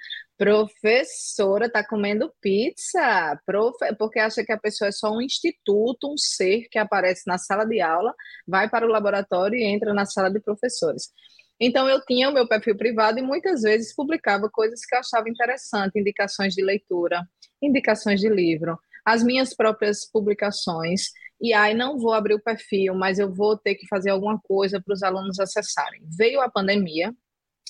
[0.43, 3.95] professora está comendo pizza, profe...
[3.97, 7.63] porque acha que a pessoa é só um instituto, um ser que aparece na sala
[7.65, 8.13] de aula,
[8.45, 11.11] vai para o laboratório e entra na sala de professores.
[11.59, 15.29] Então eu tinha o meu perfil privado e muitas vezes publicava coisas que eu achava
[15.29, 17.25] interessante, indicações de leitura,
[17.61, 21.09] indicações de livro as minhas próprias publicações.
[21.41, 24.81] E aí não vou abrir o perfil, mas eu vou ter que fazer alguma coisa
[24.81, 26.01] para os alunos acessarem.
[26.17, 27.13] Veio a pandemia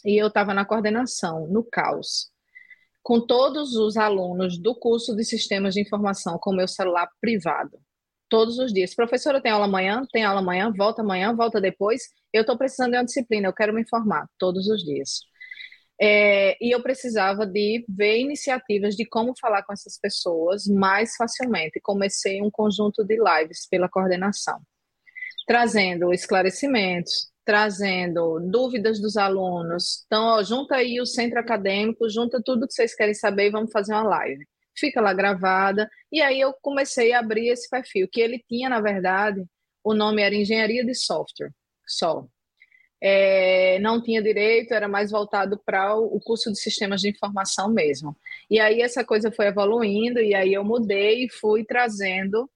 [0.06, 2.33] e eu estava na coordenação, no caos,
[3.04, 7.78] com todos os alunos do curso de Sistemas de Informação com meu celular privado.
[8.30, 8.96] Todos os dias.
[8.96, 10.04] Professora, tem aula amanhã?
[10.12, 10.72] Tem aula amanhã?
[10.76, 11.36] Volta amanhã?
[11.36, 12.04] Volta depois?
[12.32, 15.20] Eu estou precisando de uma disciplina, eu quero me informar todos os dias.
[16.02, 21.80] É, e eu precisava de ver iniciativas de como falar com essas pessoas mais facilmente.
[21.84, 24.60] Comecei um conjunto de lives pela coordenação,
[25.46, 30.03] trazendo esclarecimentos, trazendo dúvidas dos alunos.
[30.06, 33.71] Então, ó, junta aí o centro acadêmico, junta tudo que vocês querem saber e vamos
[33.71, 34.45] fazer uma live.
[34.77, 35.89] Fica lá gravada.
[36.12, 39.43] E aí eu comecei a abrir esse perfil, que ele tinha, na verdade,
[39.84, 41.51] o nome era Engenharia de Software,
[41.86, 42.25] só
[43.06, 48.15] é, não tinha direito, era mais voltado para o curso de sistemas de informação mesmo.
[48.49, 52.49] E aí essa coisa foi evoluindo, e aí eu mudei e fui trazendo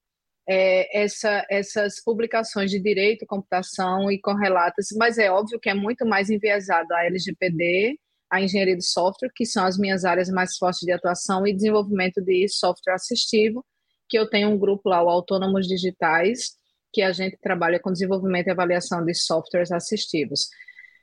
[0.48, 6.06] é, essa, essas publicações de direito, computação e correlatas, mas é óbvio que é muito
[6.06, 7.98] mais enviesado a LGPD,
[8.30, 12.22] a engenharia de software, que são as minhas áreas mais fortes de atuação, e desenvolvimento
[12.22, 13.64] de software assistivo,
[14.08, 16.56] que eu tenho um grupo lá, o Autônomos Digitais,
[16.92, 20.48] que a gente trabalha com desenvolvimento e avaliação de softwares assistivos.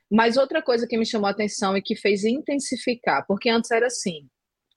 [0.09, 3.87] Mas outra coisa que me chamou a atenção e que fez intensificar, porque antes era
[3.87, 4.27] assim,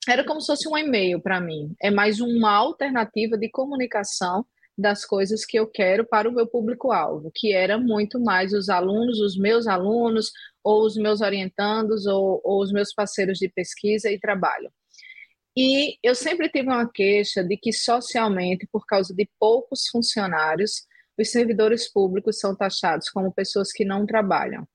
[0.07, 4.45] era como se fosse um e-mail para mim, é mais uma alternativa de comunicação
[4.79, 9.19] das coisas que eu quero para o meu público-alvo, que era muito mais os alunos,
[9.19, 10.31] os meus alunos,
[10.63, 14.71] ou os meus orientandos, ou, ou os meus parceiros de pesquisa e trabalho.
[15.57, 20.87] E eu sempre tive uma queixa de que socialmente, por causa de poucos funcionários,
[21.17, 24.65] os servidores públicos são taxados como pessoas que não trabalham.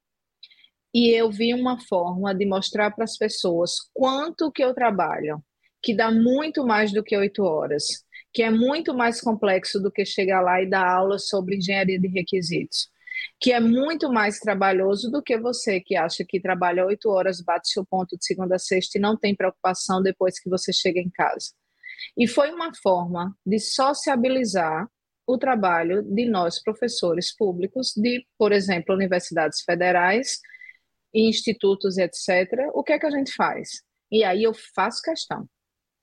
[0.92, 5.42] E eu vi uma forma de mostrar para as pessoas quanto que eu trabalho,
[5.82, 8.03] que dá muito mais do que oito horas,
[8.34, 12.08] que é muito mais complexo do que chegar lá e dar aula sobre engenharia de
[12.08, 12.90] requisitos,
[13.40, 17.68] que é muito mais trabalhoso do que você que acha que trabalha oito horas, bate
[17.68, 21.08] seu ponto de segunda a sexta e não tem preocupação depois que você chega em
[21.10, 21.52] casa.
[22.18, 24.88] E foi uma forma de sociabilizar
[25.26, 30.40] o trabalho de nós, professores públicos, de, por exemplo, universidades federais,
[31.14, 32.68] institutos, etc.
[32.74, 33.82] O que é que a gente faz?
[34.10, 35.48] E aí eu faço questão.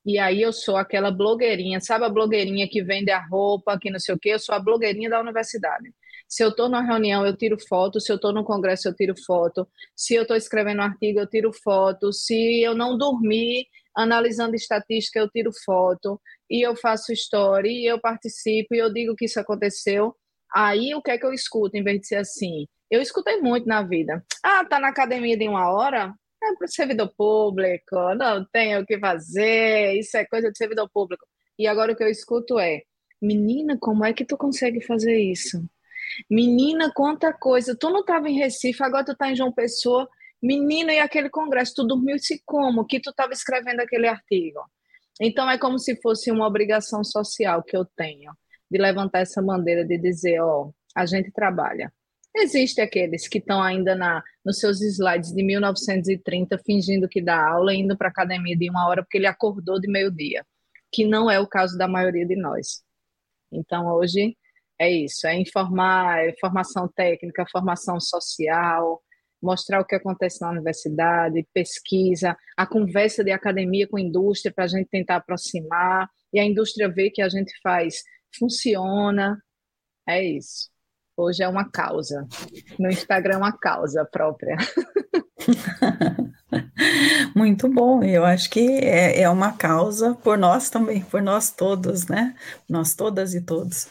[0.06, 4.00] E aí eu sou aquela blogueirinha, sabe a blogueirinha que vende a roupa, que não
[4.00, 4.30] sei o quê?
[4.30, 5.94] Eu sou a blogueirinha da universidade.
[6.28, 8.00] Se eu estou numa reunião, eu tiro foto.
[8.00, 9.68] Se eu estou no congresso, eu tiro foto.
[9.96, 12.12] Se eu estou escrevendo um artigo, eu tiro foto.
[12.14, 18.00] Se eu não dormir analisando estatística, eu tiro foto e eu faço story, e eu
[18.00, 20.16] participo, e eu digo que isso aconteceu.
[20.54, 22.68] Aí o que é que eu escuto, em vez de ser assim?
[22.90, 24.24] Eu escutei muito na vida.
[24.44, 26.14] Ah, tá na academia de uma hora?
[26.44, 31.26] É para servidor público, não tem o que fazer, isso é coisa de servidor público.
[31.58, 32.82] E agora o que eu escuto é:
[33.22, 35.64] menina, como é que tu consegue fazer isso?
[36.30, 37.76] Menina, quanta coisa.
[37.78, 40.10] Tu não estava em Recife, agora tu está em João Pessoa.
[40.42, 42.86] Menina, e aquele congresso, tu dormiu-se como?
[42.86, 44.60] Que tu estava escrevendo aquele artigo?
[45.20, 48.32] Então, é como se fosse uma obrigação social que eu tenho
[48.70, 51.94] de levantar essa bandeira de dizer: ó, oh, a gente trabalha.
[52.36, 57.74] Existem aqueles que estão ainda na, nos seus slides de 1930 fingindo que dá aula,
[57.74, 60.46] indo para a academia de uma hora porque ele acordou de meio-dia,
[60.92, 62.84] que não é o caso da maioria de nós.
[63.52, 64.38] Então, hoje
[64.80, 69.02] é isso: é informar, é formação técnica, formação social,
[69.42, 74.68] mostrar o que acontece na universidade, pesquisa, a conversa de academia com indústria para a
[74.68, 78.04] gente tentar aproximar e a indústria ver que a gente faz
[78.38, 79.42] funciona.
[80.08, 80.70] É isso.
[81.16, 82.28] Hoje é uma causa.
[82.80, 84.58] No Instagram é uma causa própria.
[87.36, 92.08] Muito bom, eu acho que é, é, uma causa por nós também, por nós todos,
[92.08, 92.36] né?
[92.70, 93.88] Nós todas e todos.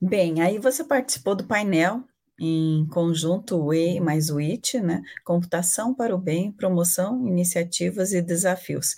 [0.00, 2.04] Bem, aí você participou do painel
[2.38, 5.02] em conjunto UE mais o IT, né?
[5.24, 8.94] Computação para o Bem, Promoção, Iniciativas e Desafios,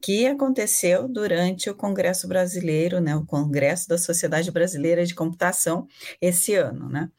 [0.00, 3.16] que aconteceu durante o Congresso Brasileiro, né?
[3.16, 5.88] O Congresso da Sociedade Brasileira de Computação
[6.20, 7.10] esse ano, né?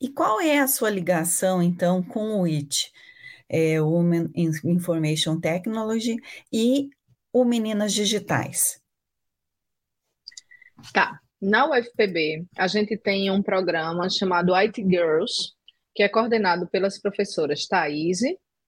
[0.00, 2.92] E qual é a sua ligação, então, com o IT,
[3.48, 6.16] é, Women in Information Technology
[6.52, 6.90] e
[7.32, 8.80] o Meninas Digitais?
[10.92, 11.20] Tá.
[11.46, 15.52] Na UFPB, a gente tem um programa chamado IT Girls,
[15.94, 18.18] que é coordenado pelas professoras Thaís,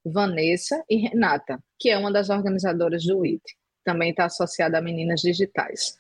[0.05, 3.43] Vanessa e Renata, que é uma das organizadoras do IT.
[3.85, 5.97] Também está associada a Meninas Digitais.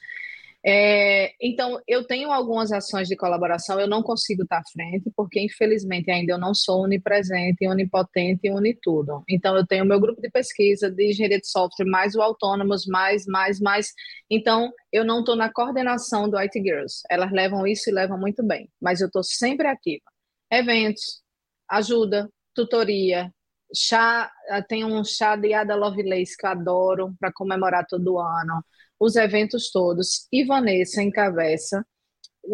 [0.66, 5.40] É, então, eu tenho algumas ações de colaboração, eu não consigo estar à frente, porque
[5.40, 9.22] infelizmente ainda eu não sou onipresente, onipotente e unitudo.
[9.28, 13.24] Então, eu tenho meu grupo de pesquisa de engenharia de software, mais o autônomos, mais,
[13.26, 13.92] mais, mais.
[14.28, 17.02] Então, eu não estou na coordenação do IT Girls.
[17.08, 20.02] Elas levam isso e levam muito bem, mas eu estou sempre ativa.
[20.50, 21.22] Eventos,
[21.68, 23.32] ajuda, tutoria,
[23.74, 24.30] chá,
[24.68, 28.62] tem um chá de Ada Lovelace que eu adoro para comemorar todo ano
[28.98, 30.26] os eventos todos.
[30.32, 31.84] E Vanessa encabeça,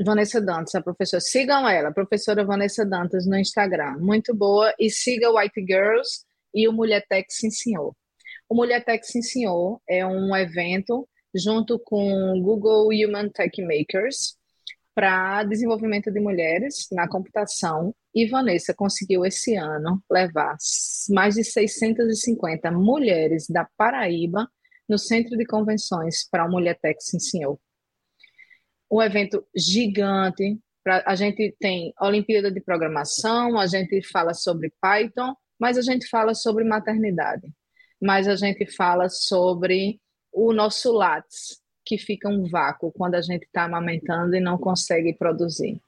[0.05, 1.21] Vanessa Dantas, a professora.
[1.21, 3.99] Sigam ela, professora Vanessa Dantas, no Instagram.
[3.99, 4.75] Muito boa.
[4.79, 7.95] E siga White Girls e o Mulher Tech Sim Senhor.
[8.49, 14.37] O Mulher Tech Sim Senhor é um evento junto com Google Human Tech Makers
[14.95, 17.95] para desenvolvimento de mulheres na computação.
[18.15, 20.57] E Vanessa conseguiu esse ano levar
[21.11, 24.49] mais de 650 mulheres da Paraíba
[24.89, 27.59] no Centro de Convenções para a Mulher Tech Sim Senhor.
[28.91, 35.35] Um evento gigante, pra, a gente tem Olimpíada de Programação, a gente fala sobre Python,
[35.59, 37.51] mas a gente fala sobre maternidade,
[38.01, 40.01] mas a gente fala sobre
[40.33, 45.15] o nosso látis, que fica um vácuo quando a gente está amamentando e não consegue
[45.15, 45.81] produzir.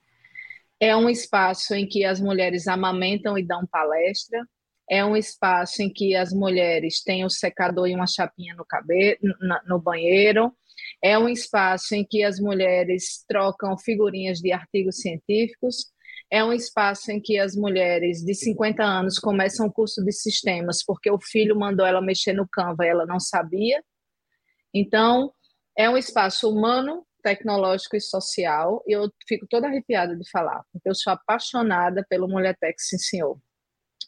[0.79, 4.47] É um espaço em que as mulheres amamentam e dão palestra,
[4.89, 8.65] é um espaço em que as mulheres têm o um secador e uma chapinha no
[8.65, 9.19] cabelo,
[9.67, 10.53] no banheiro,
[11.03, 15.87] é um espaço em que as mulheres trocam figurinhas de artigos científicos,
[16.31, 20.85] é um espaço em que as mulheres de 50 anos começam o curso de sistemas
[20.85, 23.83] porque o filho mandou ela mexer no Canva e ela não sabia.
[24.75, 25.33] Então,
[25.77, 30.89] é um espaço humano, tecnológico e social, e eu fico toda arrepiada de falar, porque
[30.89, 33.39] eu sou apaixonada pelo Mulher Tech Sim Senhor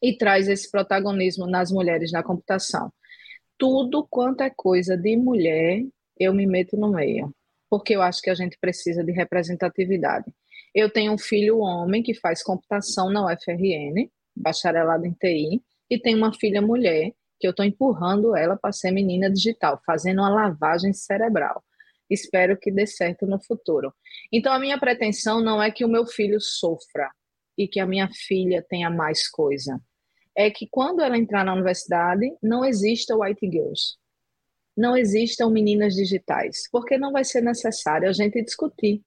[0.02, 2.92] e traz esse protagonismo nas mulheres na computação.
[3.58, 5.82] Tudo quanto é coisa de mulher,
[6.18, 7.34] eu me meto no meio,
[7.68, 10.32] porque eu acho que a gente precisa de representatividade.
[10.74, 16.18] Eu tenho um filho homem que faz computação na UFRN, bacharelado em TI, e tenho
[16.18, 20.92] uma filha mulher que eu estou empurrando ela para ser menina digital, fazendo uma lavagem
[20.92, 21.64] cerebral.
[22.10, 23.92] Espero que dê certo no futuro.
[24.32, 27.10] Então, a minha pretensão não é que o meu filho sofra
[27.58, 29.80] e que a minha filha tenha mais coisa
[30.38, 33.96] é que quando ela entrar na universidade, não exista White Girls.
[34.76, 39.02] Não existam meninas digitais, porque não vai ser necessário a gente discutir,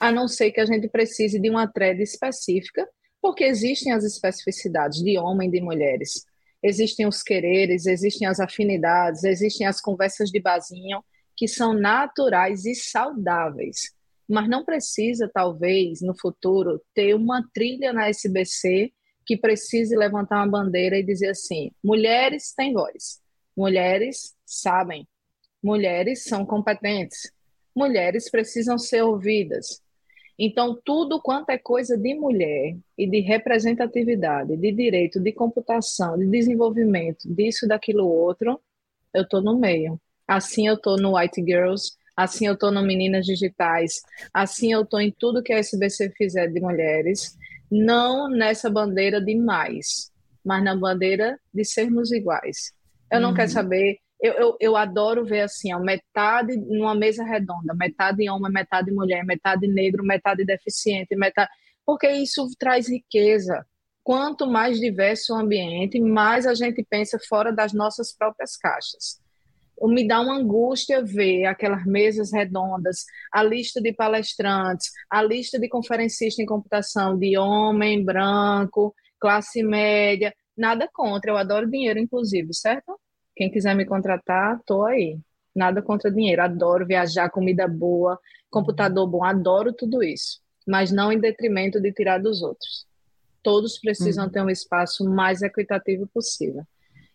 [0.00, 2.88] a não ser que a gente precise de uma thread específica,
[3.22, 6.24] porque existem as especificidades de homem e de mulheres.
[6.60, 11.04] Existem os quereres, existem as afinidades, existem as conversas de basinho,
[11.36, 13.93] que são naturais e saudáveis.
[14.28, 18.92] Mas não precisa, talvez, no futuro, ter uma trilha na SBC
[19.26, 23.20] que precise levantar uma bandeira e dizer assim: mulheres têm voz,
[23.56, 25.06] mulheres sabem,
[25.62, 27.32] mulheres são competentes,
[27.74, 29.82] mulheres precisam ser ouvidas.
[30.38, 36.26] Então, tudo quanto é coisa de mulher e de representatividade, de direito, de computação, de
[36.26, 38.60] desenvolvimento, disso, daquilo outro,
[39.12, 40.00] eu estou no meio.
[40.26, 45.00] Assim eu estou no White Girls, assim eu estou no Meninas Digitais, assim eu estou
[45.00, 47.36] em tudo que a SBC fizer de mulheres,
[47.70, 50.10] não nessa bandeira de mais,
[50.44, 52.72] mas na bandeira de sermos iguais.
[53.10, 53.34] Eu não uhum.
[53.34, 58.52] quero saber, eu, eu, eu, adoro ver assim, ó, metade numa mesa redonda, metade homem,
[58.52, 61.50] metade mulher, metade negro, metade deficiente, metade.
[61.84, 63.66] Porque isso traz riqueza.
[64.02, 69.23] Quanto mais diverso o ambiente, mais a gente pensa fora das nossas próprias caixas
[69.82, 75.68] me dá uma angústia ver aquelas mesas redondas, a lista de palestrantes, a lista de
[75.68, 80.34] conferencistas em computação de homem, branco, classe média.
[80.56, 82.98] Nada contra, eu adoro dinheiro, inclusive, certo?
[83.34, 85.18] Quem quiser me contratar, tô aí.
[85.54, 88.18] Nada contra dinheiro, adoro viajar, comida boa,
[88.50, 90.40] computador bom, adoro tudo isso.
[90.66, 92.86] Mas não em detrimento de tirar dos outros.
[93.42, 94.30] Todos precisam uhum.
[94.30, 96.64] ter um espaço mais equitativo possível.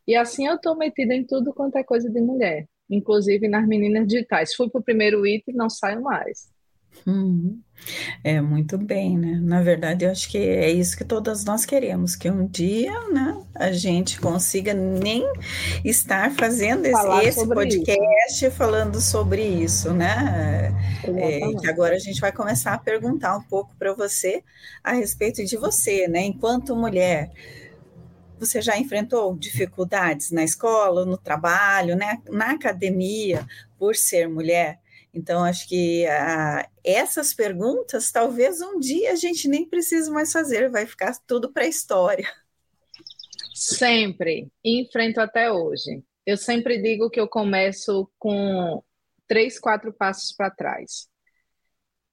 [0.10, 4.08] E assim eu estou metida em tudo quanto é coisa de mulher, inclusive nas meninas
[4.08, 4.56] digitais.
[4.56, 6.50] Fui para o primeiro item e não saio mais.
[7.06, 7.62] Uhum.
[8.24, 9.40] É muito bem, né?
[9.40, 13.40] Na verdade, eu acho que é isso que todas nós queremos, que um dia, né,
[13.54, 15.32] a gente consiga nem
[15.86, 18.52] estar fazendo esse, esse podcast isso.
[18.52, 20.74] falando sobre isso, né?
[21.06, 24.44] É, que agora a gente vai começar a perguntar um pouco para você
[24.84, 26.24] a respeito de você, né?
[26.24, 27.30] Enquanto mulher,
[28.40, 33.46] você já enfrentou dificuldades na escola, no trabalho, né, na academia,
[33.78, 34.80] por ser mulher?
[35.14, 40.70] Então, acho que ah, essas perguntas, talvez um dia a gente nem precise mais fazer,
[40.70, 42.28] vai ficar tudo para a história.
[43.54, 46.04] Sempre, enfrento até hoje.
[46.26, 48.84] Eu sempre digo que eu começo com
[49.28, 51.10] três, quatro passos para trás.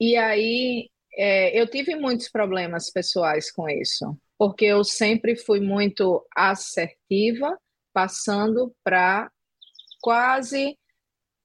[0.01, 6.25] E aí, é, eu tive muitos problemas pessoais com isso, porque eu sempre fui muito
[6.35, 7.59] assertiva,
[7.93, 9.31] passando para
[10.01, 10.77] quase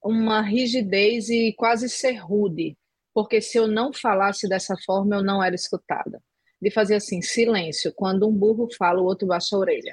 [0.04, 2.76] uma rigidez e quase ser rude,
[3.14, 6.20] porque se eu não falasse dessa forma, eu não era escutada.
[6.60, 9.92] De fazer assim, silêncio, quando um burro fala, o outro baixa a orelha.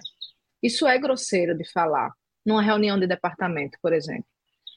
[0.61, 2.11] Isso é grosseiro de falar,
[2.45, 4.25] numa reunião de departamento, por exemplo.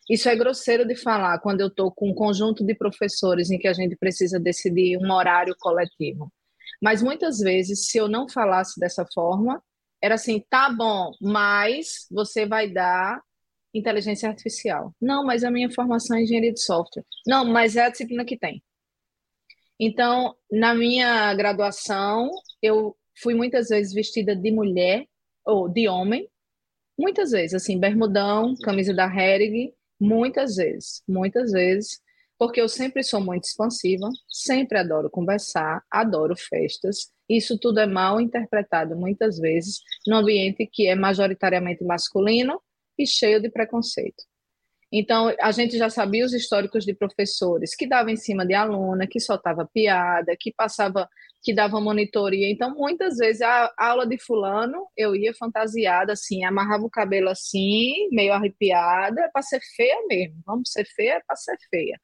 [0.09, 3.69] Isso é grosseiro de falar quando eu estou com um conjunto de professores em que
[3.69, 6.33] a gente precisa decidir um horário coletivo.
[6.83, 9.63] Mas muitas vezes, se eu não falasse dessa forma,
[10.03, 13.23] era assim, tá bom, mas você vai dar
[13.73, 14.93] inteligência artificial.
[15.01, 17.05] Não, mas a minha formação é engenharia de software.
[17.27, 18.63] Não, mas é a disciplina que tem.
[19.79, 22.29] Então, na minha graduação,
[22.61, 25.07] eu fui muitas vezes vestida de mulher
[25.45, 26.29] ou de homem,
[26.99, 32.02] muitas vezes, assim, bermudão, camisa da Hering, muitas vezes, muitas vezes,
[32.43, 37.13] porque eu sempre sou muito expansiva, sempre adoro conversar, adoro festas.
[37.29, 39.79] Isso tudo é mal interpretado muitas vezes
[40.09, 42.61] no ambiente que é majoritariamente masculino
[42.99, 44.25] e cheio de preconceito.
[44.91, 49.07] Então, a gente já sabia os históricos de professores que davam em cima de aluna,
[49.07, 51.09] que soltava piada, que passava,
[51.45, 52.51] que dava monitoria.
[52.51, 58.09] Então, muitas vezes, a aula de fulano, eu ia fantasiada assim, amarrava o cabelo assim,
[58.11, 60.43] meio arrepiada, para ser feia mesmo.
[60.45, 62.01] Vamos ser feia para ser feia.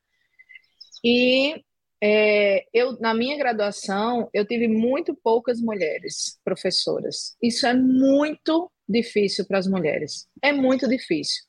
[1.04, 1.62] E
[2.02, 7.36] é, eu, na minha graduação, eu tive muito poucas mulheres professoras.
[7.42, 10.28] Isso é muito difícil para as mulheres.
[10.42, 11.42] É muito difícil.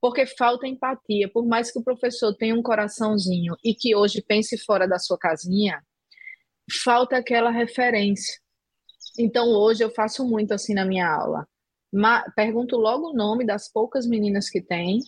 [0.00, 1.28] Porque falta empatia.
[1.28, 5.18] Por mais que o professor tenha um coraçãozinho e que hoje pense fora da sua
[5.18, 5.82] casinha,
[6.84, 8.38] falta aquela referência.
[9.18, 11.46] Então, hoje eu faço muito assim na minha aula.
[12.36, 15.00] pergunto logo o nome das poucas meninas que tem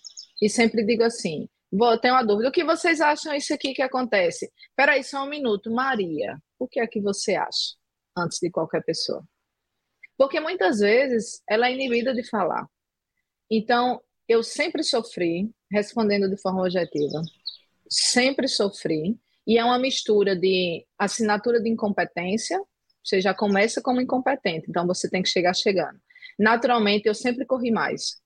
[0.42, 2.48] e sempre digo assim: vou ter uma dúvida.
[2.48, 4.50] O que vocês acham isso aqui que acontece?
[4.76, 5.70] Peraí, só um minuto.
[5.70, 7.76] Maria, o que é que você acha?
[8.16, 9.22] Antes de qualquer pessoa.
[10.16, 12.66] Porque muitas vezes ela é inibida de falar.
[13.50, 17.22] Então, eu sempre sofri, respondendo de forma objetiva,
[17.88, 22.60] sempre sofri, e é uma mistura de assinatura de incompetência,
[23.02, 25.98] você já começa como incompetente, então você tem que chegar chegando.
[26.38, 28.20] Naturalmente, eu sempre corri mais.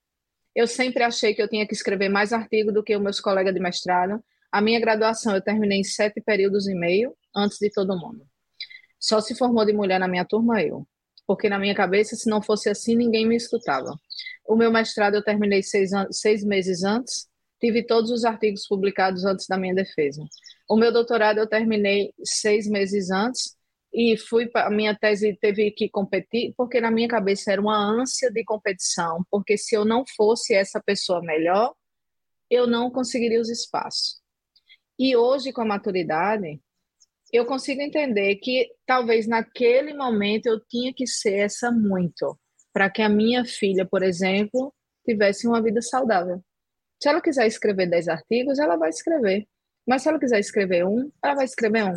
[0.54, 3.52] Eu sempre achei que eu tinha que escrever mais artigo do que os meus colegas
[3.52, 4.22] de mestrado.
[4.52, 8.24] A minha graduação eu terminei em sete períodos e meio, antes de todo mundo.
[9.00, 10.86] Só se formou de mulher na minha turma eu
[11.26, 13.98] porque na minha cabeça, se não fosse assim, ninguém me escutava.
[14.46, 17.26] O meu mestrado eu terminei seis, seis meses antes,
[17.60, 20.22] tive todos os artigos publicados antes da minha defesa.
[20.68, 23.56] O meu doutorado eu terminei seis meses antes
[23.94, 28.30] e fui a minha tese teve que competir porque na minha cabeça era uma ânsia
[28.30, 31.72] de competição, porque se eu não fosse essa pessoa melhor,
[32.50, 34.20] eu não conseguiria os espaços.
[34.98, 36.60] E hoje com a maturidade,
[37.32, 42.38] eu consigo entender que talvez naquele momento eu tinha que ser essa muito,
[42.72, 44.74] para que a minha filha, por exemplo,
[45.04, 46.42] tivesse uma vida saudável.
[47.00, 49.46] Se ela quiser escrever 10 artigos, ela vai escrever.
[49.86, 51.94] Mas se ela quiser escrever um, ela vai escrever um.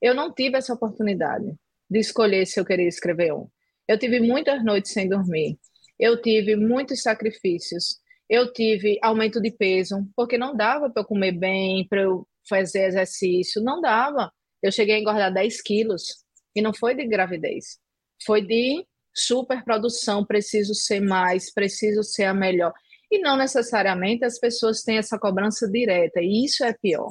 [0.00, 1.54] Eu não tive essa oportunidade
[1.88, 3.48] de escolher se eu queria escrever um.
[3.88, 5.58] Eu tive muitas noites sem dormir.
[5.98, 7.98] Eu tive muitos sacrifícios.
[8.28, 12.86] Eu tive aumento de peso, porque não dava para eu comer bem, para eu fazer
[12.86, 13.62] exercício.
[13.62, 14.32] Não dava.
[14.62, 17.78] Eu cheguei a engordar 10 quilos e não foi de gravidez,
[18.24, 18.84] foi de
[19.14, 22.72] superprodução, preciso ser mais, preciso ser a melhor.
[23.10, 27.10] E não necessariamente as pessoas têm essa cobrança direta, e isso é pior.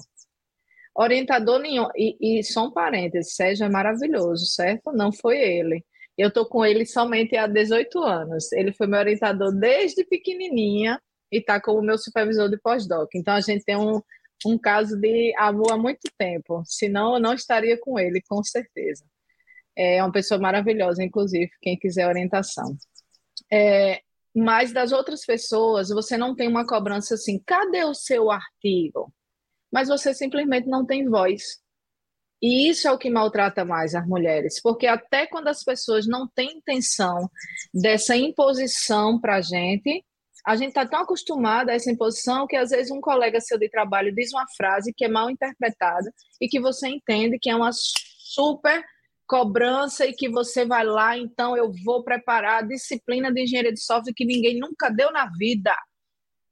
[0.96, 4.92] Orientador nenhum, e, e só um parênteses, Sérgio é maravilhoso, certo?
[4.94, 5.84] Não foi ele.
[6.18, 8.52] Eu estou com ele somente há 18 anos.
[8.54, 13.10] Ele foi meu orientador desde pequenininha e está como meu supervisor de pós-doc.
[13.14, 14.02] Então a gente tem um,
[14.46, 19.04] um caso de amor há muito tempo, senão eu não estaria com ele, com certeza.
[19.76, 22.78] É uma pessoa maravilhosa, inclusive, quem quiser orientação.
[23.52, 24.00] É,
[24.34, 29.14] mas das outras pessoas, você não tem uma cobrança assim, cadê o seu artigo?
[29.76, 31.60] Mas você simplesmente não tem voz.
[32.42, 36.30] E isso é o que maltrata mais as mulheres, porque até quando as pessoas não
[36.34, 37.30] têm intenção
[37.74, 40.02] dessa imposição para a gente,
[40.46, 43.68] a gente está tão acostumada a essa imposição que às vezes um colega seu de
[43.68, 46.10] trabalho diz uma frase que é mal interpretada
[46.40, 48.82] e que você entende que é uma super
[49.28, 53.84] cobrança e que você vai lá, então eu vou preparar a disciplina de engenharia de
[53.84, 55.76] software que ninguém nunca deu na vida,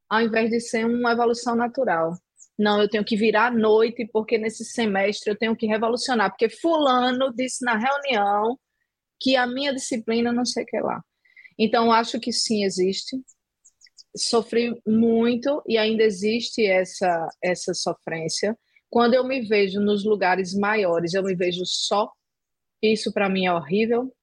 [0.10, 2.18] ao invés de ser uma evolução natural.
[2.58, 6.50] Não, eu tenho que virar à noite porque nesse semestre eu tenho que revolucionar, porque
[6.50, 8.60] fulano disse na reunião
[9.20, 11.02] que a minha disciplina não sei o que lá.
[11.58, 13.18] Então, acho que sim, existe.
[14.16, 18.58] Sofri muito e ainda existe essa, essa sofrência.
[18.90, 22.12] Quando eu me vejo nos lugares maiores, eu me vejo só.
[22.82, 24.14] Isso para mim é horrível.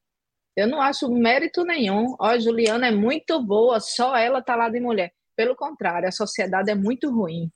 [0.56, 2.14] Eu não acho mérito nenhum.
[2.20, 5.12] Ó, Juliana é muito boa, só ela tá lá de mulher.
[5.34, 7.50] Pelo contrário, a sociedade é muito ruim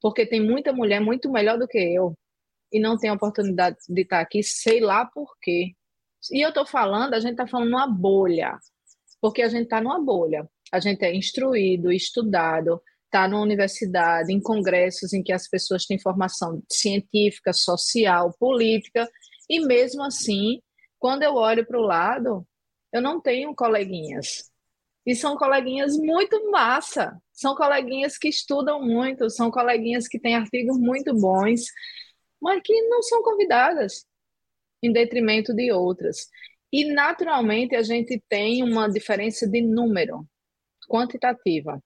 [0.00, 2.14] porque tem muita mulher muito melhor do que eu
[2.72, 5.72] e não tem oportunidade de estar aqui, sei lá por quê.
[6.30, 8.58] E eu estou falando, a gente está falando numa bolha,
[9.20, 10.48] porque a gente está numa bolha.
[10.70, 15.98] A gente é instruído, estudado, está na universidade, em congressos em que as pessoas têm
[15.98, 19.08] formação científica, social, política,
[19.48, 20.60] e mesmo assim,
[20.98, 22.46] quando eu olho para o lado,
[22.92, 24.50] eu não tenho coleguinhas.
[25.08, 30.78] E são coleguinhas muito massa, são coleguinhas que estudam muito, são coleguinhas que têm artigos
[30.78, 31.62] muito bons,
[32.38, 34.04] mas que não são convidadas,
[34.82, 36.28] em detrimento de outras.
[36.70, 40.28] E, naturalmente, a gente tem uma diferença de número
[40.86, 41.82] quantitativa.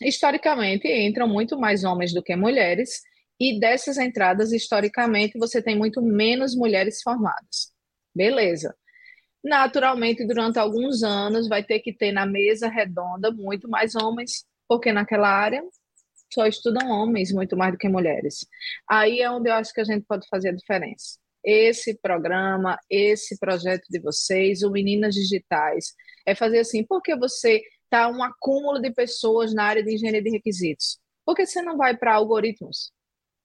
[0.00, 3.02] Historicamente, entram muito mais homens do que mulheres,
[3.38, 7.70] e dessas entradas, historicamente, você tem muito menos mulheres formadas.
[8.14, 8.74] Beleza.
[9.44, 14.92] Naturalmente, durante alguns anos, vai ter que ter na mesa redonda muito mais homens, porque
[14.92, 15.62] naquela área
[16.32, 18.46] só estudam homens muito mais do que mulheres.
[18.88, 21.18] Aí é onde eu acho que a gente pode fazer a diferença.
[21.44, 25.92] Esse programa, esse projeto de vocês, o Meninas Digitais,
[26.24, 30.30] é fazer assim, porque você está um acúmulo de pessoas na área de engenharia de
[30.30, 30.98] requisitos?
[31.26, 32.92] Por que você não vai para algoritmos?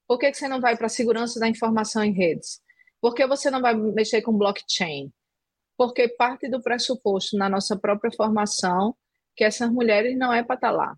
[0.07, 2.61] Por que você não vai para segurança da informação em redes?
[3.01, 5.11] Por que você não vai mexer com blockchain?
[5.77, 8.95] Porque parte do pressuposto na nossa própria formação
[9.35, 10.97] que essas mulheres não é para estar tá lá.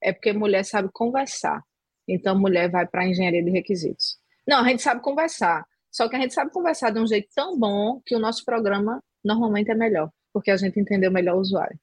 [0.00, 1.62] É porque mulher sabe conversar.
[2.06, 4.16] Então, mulher vai para a engenharia de requisitos.
[4.46, 5.66] Não, a gente sabe conversar.
[5.90, 9.02] Só que a gente sabe conversar de um jeito tão bom que o nosso programa
[9.22, 11.78] normalmente é melhor, porque a gente entendeu melhor o usuário.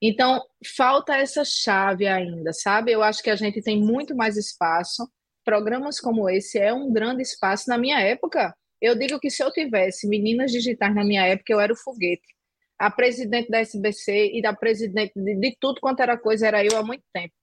[0.00, 0.44] Então,
[0.76, 2.92] falta essa chave ainda, sabe?
[2.92, 5.10] Eu acho que a gente tem muito mais espaço.
[5.44, 7.68] Programas como esse é um grande espaço.
[7.68, 11.60] Na minha época, eu digo que se eu tivesse meninas digitais na minha época, eu
[11.60, 12.36] era o foguete.
[12.78, 16.76] A presidente da SBC e da presidente de, de tudo quanto era coisa era eu
[16.76, 17.34] há muito tempo.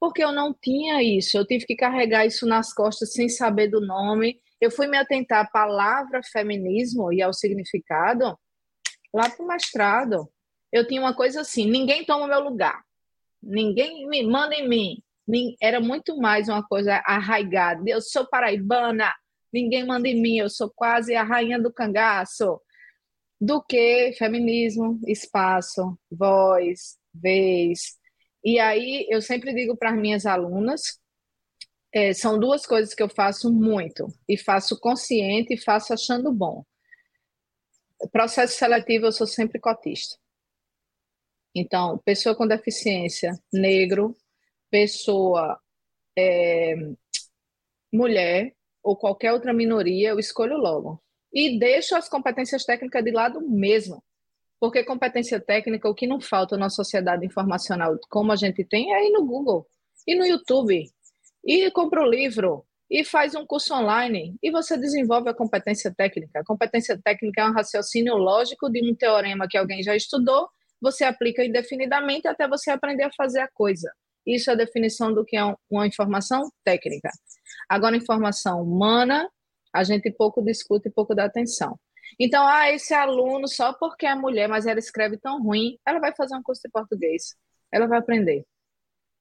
[0.00, 3.80] Porque eu não tinha isso, eu tive que carregar isso nas costas sem saber do
[3.80, 4.40] nome.
[4.60, 8.36] Eu fui me atentar à palavra feminismo e ao significado
[9.14, 10.28] lá para o mestrado.
[10.72, 12.82] Eu tinha uma coisa assim: ninguém toma meu lugar,
[13.42, 15.02] ninguém me manda em mim.
[15.60, 17.82] Era muito mais uma coisa arraigada.
[17.86, 19.12] Eu sou paraibana,
[19.52, 22.60] ninguém manda em mim, eu sou quase a rainha do cangaço,
[23.40, 27.98] do que feminismo, espaço, voz, vez.
[28.44, 31.00] E aí eu sempre digo para as minhas alunas,
[31.92, 36.64] é, são duas coisas que eu faço muito, e faço consciente e faço achando bom.
[38.10, 40.16] Processo seletivo, eu sou sempre cotista.
[41.54, 44.16] Então, pessoa com deficiência, negro,
[44.70, 45.60] pessoa
[46.16, 46.74] é,
[47.92, 51.00] mulher, ou qualquer outra minoria, eu escolho logo.
[51.32, 54.02] E deixo as competências técnicas de lado mesmo.
[54.60, 59.08] Porque competência técnica, o que não falta na sociedade informacional, como a gente tem, é
[59.08, 59.66] ir no Google,
[60.06, 60.84] e no YouTube,
[61.44, 66.40] e compra o livro, e faz um curso online, e você desenvolve a competência técnica.
[66.40, 70.48] A competência técnica é um raciocínio lógico de um teorema que alguém já estudou,
[70.80, 73.90] você aplica indefinidamente até você aprender a fazer a coisa.
[74.26, 77.10] Isso é a definição do que é uma informação técnica.
[77.68, 79.28] Agora, informação humana,
[79.72, 81.78] a gente pouco discute e pouco dá atenção.
[82.20, 86.14] Então, ah, esse aluno, só porque é mulher, mas ela escreve tão ruim, ela vai
[86.14, 87.34] fazer um curso de português.
[87.72, 88.44] Ela vai aprender.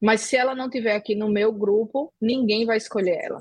[0.02, 3.40] Mas se ela não tiver aqui no meu grupo, ninguém vai escolher ela.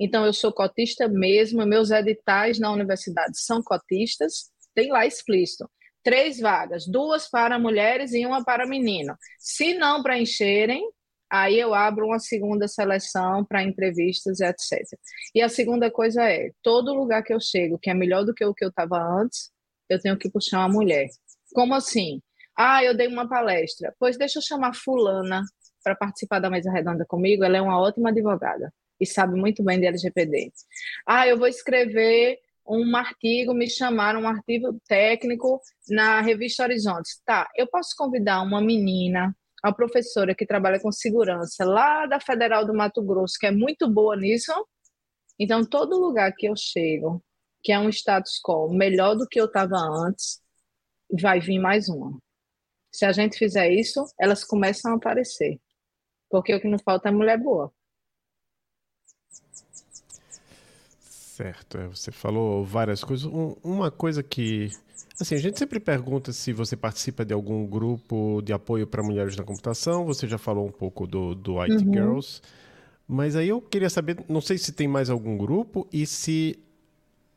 [0.00, 5.68] Então, eu sou cotista mesmo, meus editais na universidade são cotistas, tem lá explícito.
[6.02, 9.16] Três vagas, duas para mulheres e uma para menino.
[9.38, 10.88] Se não preencherem,
[11.30, 14.82] Aí eu abro uma segunda seleção para entrevistas etc.
[15.34, 18.44] E a segunda coisa é, todo lugar que eu chego, que é melhor do que
[18.44, 19.50] o que eu estava antes,
[19.88, 21.08] eu tenho que puxar uma mulher.
[21.52, 22.20] Como assim?
[22.56, 23.94] Ah, eu dei uma palestra.
[23.98, 25.42] Pois deixa eu chamar fulana
[25.82, 28.72] para participar da mesa redonda comigo, ela é uma ótima advogada.
[29.00, 30.52] e sabe muito bem de LGPD.
[31.06, 37.20] Ah, eu vou escrever um artigo, me chamaram um artigo técnico na revista Horizontes.
[37.24, 42.64] Tá, eu posso convidar uma menina, uma professora que trabalha com segurança lá da Federal
[42.64, 44.52] do Mato Grosso, que é muito boa nisso.
[45.38, 47.22] Então, todo lugar que eu chego,
[47.62, 50.40] que é um status quo melhor do que eu estava antes,
[51.20, 52.18] vai vir mais uma.
[52.92, 55.60] Se a gente fizer isso, elas começam a aparecer.
[56.30, 57.72] Porque o que não falta é mulher boa.
[61.00, 63.24] Certo, é, você falou várias coisas.
[63.26, 64.70] Um, uma coisa que.
[65.20, 69.36] Assim, a gente sempre pergunta se você participa de algum grupo de apoio para mulheres
[69.36, 70.04] na computação.
[70.04, 71.92] Você já falou um pouco do, do IT uhum.
[71.92, 72.40] Girls.
[73.06, 76.58] Mas aí eu queria saber, não sei se tem mais algum grupo e se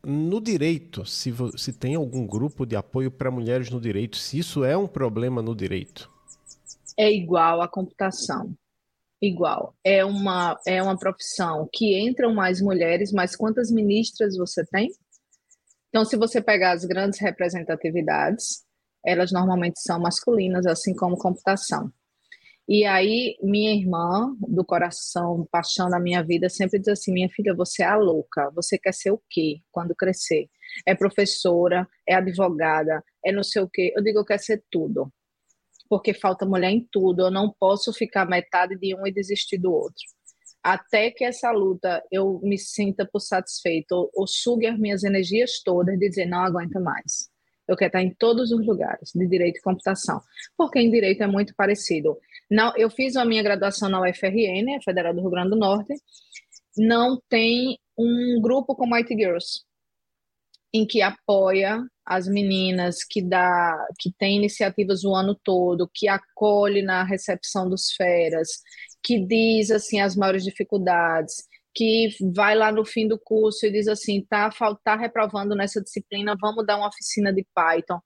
[0.04, 4.64] no direito, se, se tem algum grupo de apoio para mulheres no direito, se isso
[4.64, 6.10] é um problema no direito.
[6.98, 8.54] É igual à computação
[9.22, 9.76] igual.
[9.84, 14.90] É uma, é uma profissão que entram mais mulheres, mas quantas ministras você tem?
[15.92, 18.64] Então, se você pegar as grandes representatividades,
[19.06, 21.92] elas normalmente são masculinas, assim como computação.
[22.68, 27.54] E aí, minha irmã, do coração, paixão da minha vida, sempre diz assim: minha filha,
[27.54, 30.48] você é a louca, você quer ser o quê quando crescer?
[30.88, 33.94] É professora, é advogada, é não sei o quê.
[33.96, 35.12] Eu digo, eu quero ser tudo
[35.92, 37.24] porque falta mulher em tudo.
[37.24, 40.06] Eu não posso ficar metade de um e desistir do outro.
[40.64, 45.62] Até que essa luta eu me sinta por satisfeito, ou, ou sugue as minhas energias
[45.64, 47.30] todas de dizer, não aguento mais.
[47.68, 50.22] Eu quero estar em todos os lugares de direito e computação,
[50.58, 52.18] porque em direito é muito parecido.
[52.50, 55.94] Não, eu fiz a minha graduação na UFRN, Federal do Rio Grande do Norte,
[56.78, 59.62] não tem um grupo como IT Girls,
[60.74, 66.82] em que apoia as meninas, que dá, que tem iniciativas o ano todo, que acolhe
[66.82, 68.50] na recepção dos feras,
[69.04, 73.88] que diz assim as maiores dificuldades, que vai lá no fim do curso e diz
[73.88, 74.50] assim, tá,
[74.84, 78.00] tá reprovando nessa disciplina, vamos dar uma oficina de Python.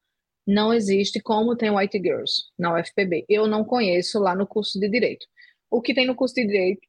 [0.46, 3.26] Não existe como tem White Girls na UFPB.
[3.28, 5.26] Eu não conheço lá no curso de Direito.
[5.72, 6.88] O que tem no curso de Direito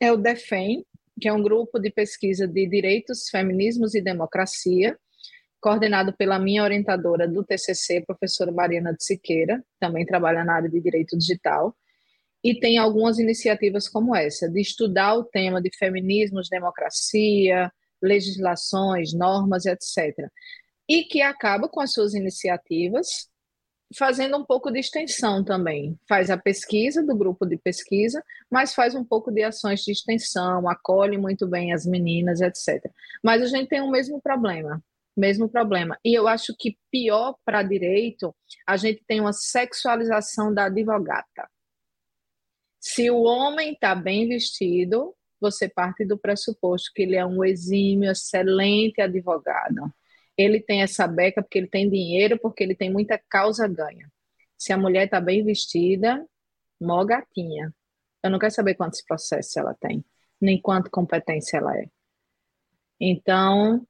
[0.00, 0.84] é o DEFEM,
[1.20, 4.96] que é um grupo de pesquisa de direitos, feminismos e democracia,
[5.60, 10.80] coordenado pela minha orientadora do TCC, professora Mariana de Siqueira, também trabalha na área de
[10.80, 11.74] direito digital,
[12.44, 17.72] e tem algumas iniciativas como essa, de estudar o tema de feminismos, democracia,
[18.02, 20.14] legislações, normas, etc.
[20.86, 23.32] E que acaba com as suas iniciativas
[23.96, 25.98] fazendo um pouco de extensão também.
[26.08, 30.68] Faz a pesquisa do grupo de pesquisa, mas faz um pouco de ações de extensão,
[30.68, 32.84] acolhe muito bem as meninas, etc.
[33.22, 34.82] Mas a gente tem o mesmo problema
[35.16, 35.98] mesmo problema.
[36.04, 38.34] E eu acho que pior para direito,
[38.66, 41.48] a gente tem uma sexualização da advogata.
[42.86, 48.10] Se o homem está bem vestido, você parte do pressuposto que ele é um exímio,
[48.10, 49.90] excelente advogado.
[50.36, 54.12] Ele tem essa beca porque ele tem dinheiro, porque ele tem muita causa ganha.
[54.58, 56.28] Se a mulher está bem vestida,
[56.78, 57.74] mó gatinha.
[58.22, 60.04] Eu não quero saber quantos processos ela tem,
[60.38, 61.88] nem quanto competência ela é.
[63.00, 63.88] Então,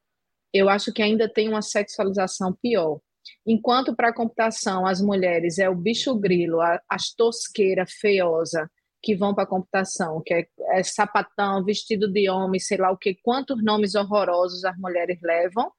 [0.53, 3.01] eu acho que ainda tem uma sexualização pior.
[3.45, 8.71] Enquanto para a computação as mulheres é o bicho grilo, a, as tosqueira feiosa
[9.05, 12.97] que vão para a computação, que é, é, sapatão, vestido de homem, sei lá o
[12.97, 15.71] que, quantos nomes horrorosos as mulheres levam,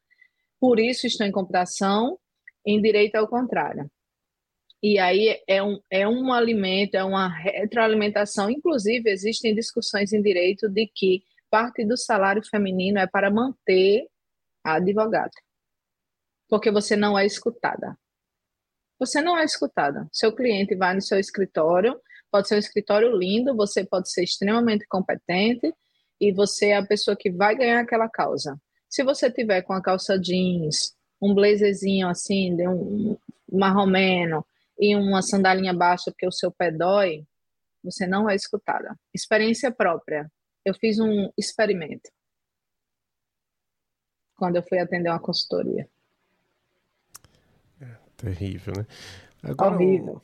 [0.60, 2.20] por isso estão em computação,
[2.64, 3.90] em direito é o contrário.
[4.80, 10.68] E aí é um, é um alimento, é uma retroalimentação, inclusive existem discussões em direito
[10.68, 14.06] de que parte do salário feminino é para manter
[14.62, 15.32] a advogada.
[16.48, 17.98] Porque você não é escutada.
[19.00, 20.06] Você não é escutada.
[20.12, 22.00] Seu cliente vai no seu escritório,
[22.30, 25.72] pode ser um escritório lindo, você pode ser extremamente competente
[26.20, 28.60] e você é a pessoa que vai ganhar aquela causa.
[28.88, 33.16] Se você tiver com a calça jeans, um blazerzinho assim, de um
[33.50, 34.44] marromeno
[34.78, 37.26] e uma sandalinha baixa porque o seu pé dói,
[37.82, 38.98] você não é escutada.
[39.14, 40.30] Experiência própria.
[40.64, 42.10] Eu fiz um experimento
[44.36, 45.88] quando eu fui atender uma consultoria.
[47.80, 48.86] É, terrível, né?
[49.42, 50.22] Agora, Horrível.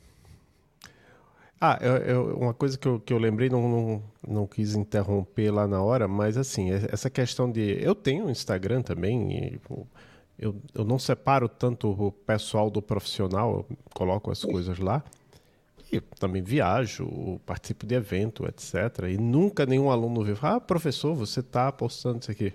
[1.59, 5.49] Ah, eu, eu, uma coisa que eu, que eu lembrei, não, não, não quis interromper
[5.49, 7.81] lá na hora, mas assim, essa questão de.
[7.81, 9.59] Eu tenho Instagram também,
[10.37, 15.03] eu, eu não separo tanto o pessoal do profissional, eu coloco as coisas lá.
[15.91, 19.09] E também viajo, participo de evento, etc.
[19.09, 22.51] E nunca nenhum aluno viu, ah, professor, você está postando isso aqui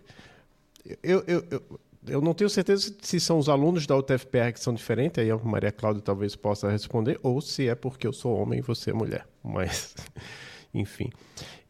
[1.03, 4.75] eu, eu, eu, eu, não tenho certeza se são os alunos da UTFPR que são
[4.75, 8.59] diferentes, aí a Maria Cláudia talvez possa responder, ou se é porque eu sou homem
[8.59, 9.27] e você é mulher.
[9.43, 9.95] Mas,
[10.73, 11.11] enfim.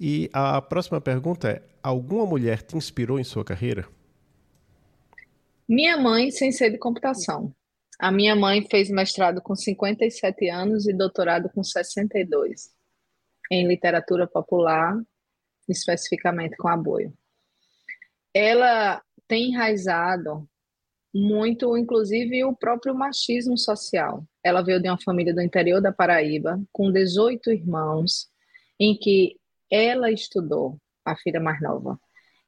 [0.01, 3.89] E a próxima pergunta é: alguma mulher te inspirou em sua carreira?
[5.69, 7.55] Minha mãe, sem ser de computação.
[7.99, 12.71] A minha mãe fez mestrado com 57 anos e doutorado com 62
[13.51, 14.97] em literatura popular,
[15.69, 17.13] especificamente com aboio.
[18.33, 20.49] Ela tem enraizado
[21.15, 24.25] muito, inclusive, o próprio machismo social.
[24.43, 28.29] Ela veio de uma família do interior da Paraíba, com 18 irmãos,
[28.79, 29.37] em que
[29.71, 31.99] ela estudou, a filha mais nova,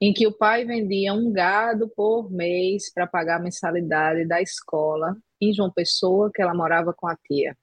[0.01, 5.17] em que o pai vendia um gado por mês para pagar a mensalidade da escola
[5.41, 7.57] em João Pessoa, que ela morava com a tia.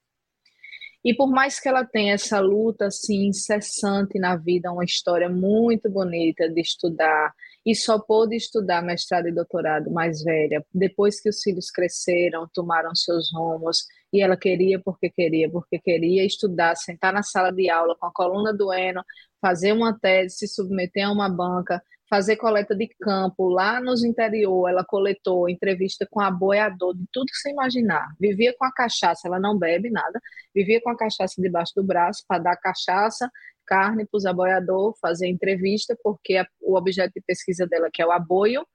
[1.03, 5.89] E por mais que ela tenha essa luta assim incessante na vida, uma história muito
[5.89, 7.33] bonita de estudar,
[7.67, 12.95] e só pôde estudar mestrado e doutorado mais velha, depois que os filhos cresceram, tomaram
[12.95, 17.93] seus rumos, e ela queria porque queria, porque queria estudar, sentar na sala de aula
[17.99, 19.01] com a coluna doendo,
[19.41, 24.69] fazer uma tese, se submeter a uma banca, fazer coleta de campo lá nos interior.
[24.69, 28.07] Ela coletou entrevista com aboiador de tudo que você imaginar.
[28.17, 30.21] Vivia com a cachaça, ela não bebe nada,
[30.55, 33.29] vivia com a cachaça debaixo do braço para dar cachaça,
[33.67, 38.05] carne para os aboiadores, fazer entrevista, porque a, o objeto de pesquisa dela, que é
[38.05, 38.65] o aboio,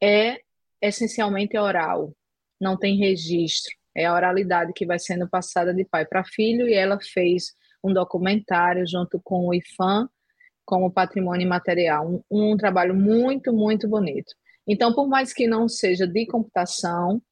[0.00, 0.38] é
[0.80, 2.12] essencialmente oral,
[2.60, 3.72] não tem registro.
[3.96, 7.92] É a oralidade que vai sendo passada de pai para filho, e ela fez um
[7.92, 10.08] documentário junto com o IFAM,
[10.64, 12.22] como patrimônio imaterial.
[12.30, 14.34] Um, um trabalho muito, muito bonito.
[14.68, 17.22] Então, por mais que não seja de computação,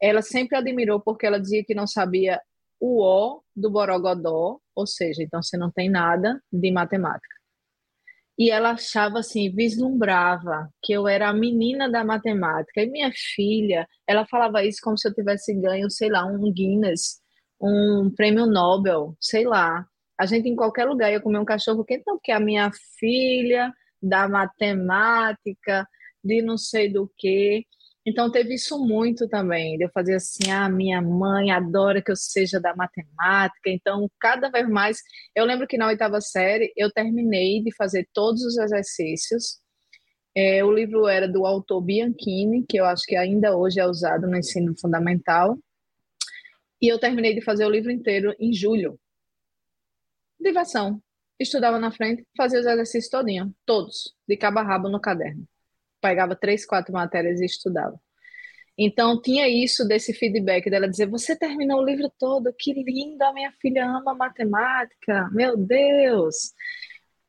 [0.00, 2.40] ela sempre admirou porque ela dizia que não sabia
[2.80, 7.36] o O do Borogodó, ou seja, então você não tem nada de matemática.
[8.38, 12.82] E ela achava assim, vislumbrava que eu era a menina da matemática.
[12.82, 17.20] E minha filha, ela falava isso como se eu tivesse ganho, sei lá, um Guinness,
[17.60, 19.86] um prêmio Nobel, sei lá
[20.18, 23.72] a gente em qualquer lugar ia comer um cachorro quente, não, porque a minha filha
[24.02, 25.86] da matemática,
[26.24, 27.66] de não sei do que.
[28.06, 32.60] Então teve isso muito também, eu fazer assim, ah, minha mãe adora que eu seja
[32.60, 35.02] da matemática, então cada vez mais,
[35.34, 39.58] eu lembro que na oitava série eu terminei de fazer todos os exercícios,
[40.36, 44.28] é, o livro era do autor Bianchini, que eu acho que ainda hoje é usado
[44.28, 45.58] no ensino fundamental,
[46.80, 49.00] e eu terminei de fazer o livro inteiro em julho,
[50.38, 51.02] diversão.
[51.40, 55.46] Estudava na frente, fazia os exercícios todinho, todos, de cabo a rabo no caderno.
[56.06, 58.00] Pegava três, quatro matérias e estudava.
[58.78, 63.32] Então tinha isso desse feedback dela dizer: "Você terminou o livro todo, que lindo, a
[63.32, 65.28] minha filha ama matemática.
[65.32, 66.52] Meu Deus!"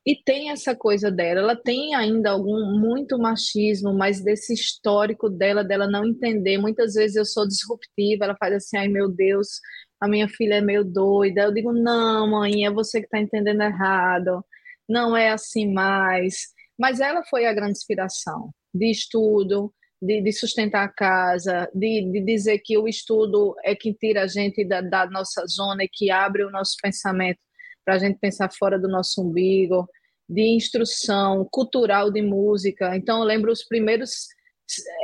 [0.06, 5.62] E tem essa coisa dela, ela tem ainda algum muito machismo, mas desse histórico dela,
[5.64, 6.56] dela não entender.
[6.58, 9.60] Muitas vezes eu sou disruptiva, ela faz assim, ai meu Deus,
[10.00, 11.42] a minha filha é meio doida.
[11.42, 14.44] Eu digo, não, mãe, é você que está entendendo errado.
[14.88, 16.48] Não é assim mais.
[16.78, 22.20] Mas ela foi a grande inspiração de estudo, de, de sustentar a casa, de, de,
[22.20, 26.10] dizer que o estudo é que tira a gente da, da nossa zona e que
[26.10, 27.38] abre o nosso pensamento
[27.84, 29.88] para a gente pensar fora do nosso umbigo,
[30.28, 32.94] de instrução cultural de música.
[32.94, 34.28] Então, eu lembro os primeiros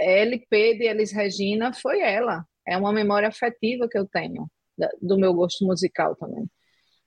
[0.00, 2.44] LP de Elis Regina, foi ela.
[2.66, 4.46] É uma memória afetiva que eu tenho
[5.00, 6.44] do meu gosto musical também.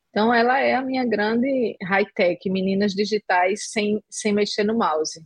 [0.09, 5.21] Então, ela é a minha grande high-tech, meninas digitais sem, sem mexer no mouse.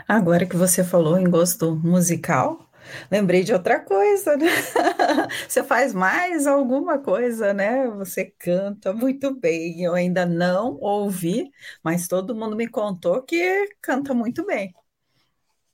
[0.06, 2.70] Agora que você falou em gosto musical,
[3.10, 4.46] lembrei de outra coisa, né?
[5.48, 7.86] Você faz mais alguma coisa, né?
[7.88, 9.82] Você canta muito bem.
[9.82, 11.50] Eu ainda não ouvi,
[11.82, 14.72] mas todo mundo me contou que canta muito bem.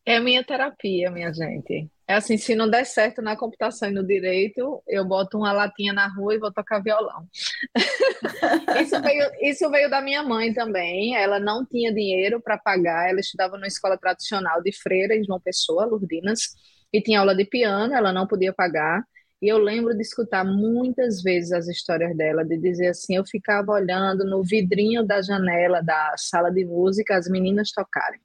[0.07, 1.91] É minha terapia, minha gente.
[2.07, 5.93] É assim, se não der certo na computação e no direito, eu boto uma latinha
[5.93, 7.27] na rua e vou tocar violão.
[8.83, 11.17] isso, veio, isso veio da minha mãe também.
[11.17, 15.41] Ela não tinha dinheiro para pagar, ela estudava numa escola tradicional de freira em João
[15.41, 16.51] Pessoa, Lourdinas,
[16.93, 19.03] e tinha aula de piano, ela não podia pagar.
[19.41, 23.73] E eu lembro de escutar muitas vezes as histórias dela, de dizer assim: eu ficava
[23.73, 28.21] olhando no vidrinho da janela da sala de música as meninas tocarem.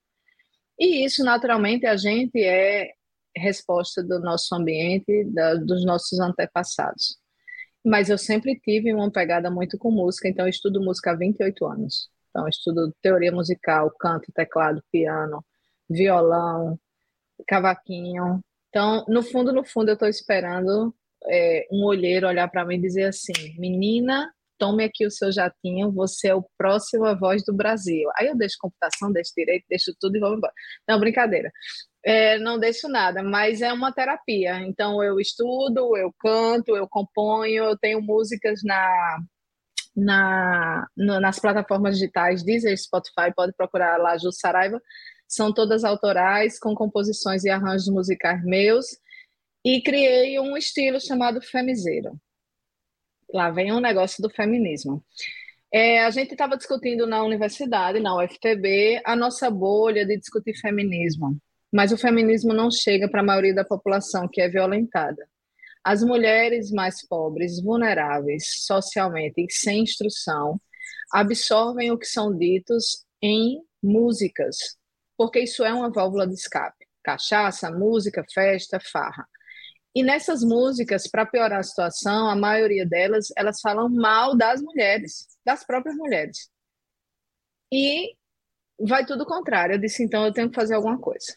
[0.80, 2.91] E isso, naturalmente, a gente é
[3.39, 7.17] resposta do nosso ambiente, da, dos nossos antepassados.
[7.85, 11.65] Mas eu sempre tive uma pegada muito com música, então eu estudo música há 28
[11.65, 12.09] anos.
[12.29, 15.43] Então eu estudo teoria musical, canto, teclado, piano,
[15.89, 16.79] violão,
[17.47, 18.41] cavaquinho.
[18.69, 20.93] Então, no fundo, no fundo, eu estou esperando
[21.27, 25.91] é, um olheiro olhar para mim e dizer assim: menina, tome aqui o seu jatinho,
[25.91, 28.10] você é o próximo a voz do Brasil.
[28.18, 30.53] Aí eu deixo computação, deixo direito, deixo tudo e vamos embora.
[30.88, 31.51] Não, brincadeira.
[32.05, 34.60] É, não deixo nada, mas é uma terapia.
[34.62, 39.20] Então eu estudo, eu canto, eu componho, eu tenho músicas na,
[39.95, 44.82] na, nas plataformas digitais Deezer, Spotify, pode procurar lá Ju Saraiva.
[45.28, 48.86] São todas autorais, com composições e arranjos musicais meus.
[49.64, 52.20] E criei um estilo chamado Femizeiro.
[53.34, 55.03] Lá vem um negócio do feminismo.
[55.71, 61.38] É, a gente estava discutindo na universidade, na UFTB, a nossa bolha de discutir feminismo.
[61.71, 65.27] Mas o feminismo não chega para a maioria da população que é violentada.
[65.84, 70.59] As mulheres mais pobres, vulneráveis socialmente e sem instrução,
[71.11, 74.77] absorvem o que são ditos em músicas,
[75.17, 76.86] porque isso é uma válvula de escape.
[77.03, 79.27] Cachaça, música, festa, farra.
[79.95, 85.27] E nessas músicas, para piorar a situação, a maioria delas, elas falam mal das mulheres,
[85.43, 86.49] das próprias mulheres.
[87.71, 88.15] E
[88.79, 89.73] vai tudo contrário.
[89.75, 91.35] Eu disse, então eu tenho que fazer alguma coisa.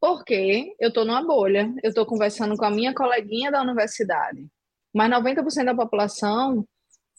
[0.00, 4.46] Porque eu estou numa bolha, eu estou conversando com a minha coleguinha da universidade,
[4.94, 6.66] mas 90% da população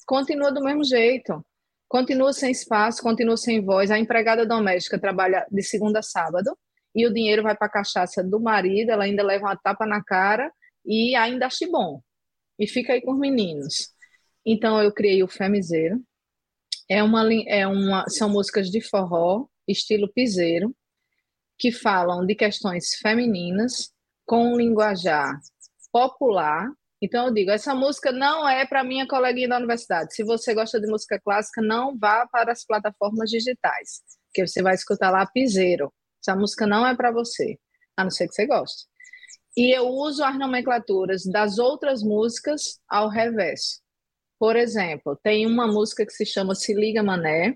[0.06, 1.44] continua do mesmo jeito,
[1.88, 3.92] continua sem espaço, continua sem voz.
[3.92, 6.58] A empregada doméstica trabalha de segunda a sábado
[6.96, 10.04] e o dinheiro vai para a cachaça do marido, ela ainda leva uma tapa na
[10.04, 10.52] cara
[10.86, 12.02] e ainda acha bom.
[12.58, 13.94] E fica aí com os meninos.
[14.46, 16.02] Então eu criei o Femizeiro.
[16.90, 20.74] É uma, é uma, são músicas de forró, estilo piseiro,
[21.58, 23.92] que falam de questões femininas
[24.26, 25.38] com um linguajar
[25.92, 26.72] popular.
[27.02, 30.16] Então eu digo, essa música não é para minha coleguinha da universidade.
[30.16, 34.02] Se você gosta de música clássica, não vá para as plataformas digitais,
[34.34, 35.94] que você vai escutar lá piseiro.
[36.28, 37.58] Essa música não é para você,
[37.96, 38.86] a não ser que você goste.
[39.56, 43.82] E eu uso as nomenclaturas das outras músicas ao revés.
[44.38, 47.56] Por exemplo, tem uma música que se chama Se Liga Mané,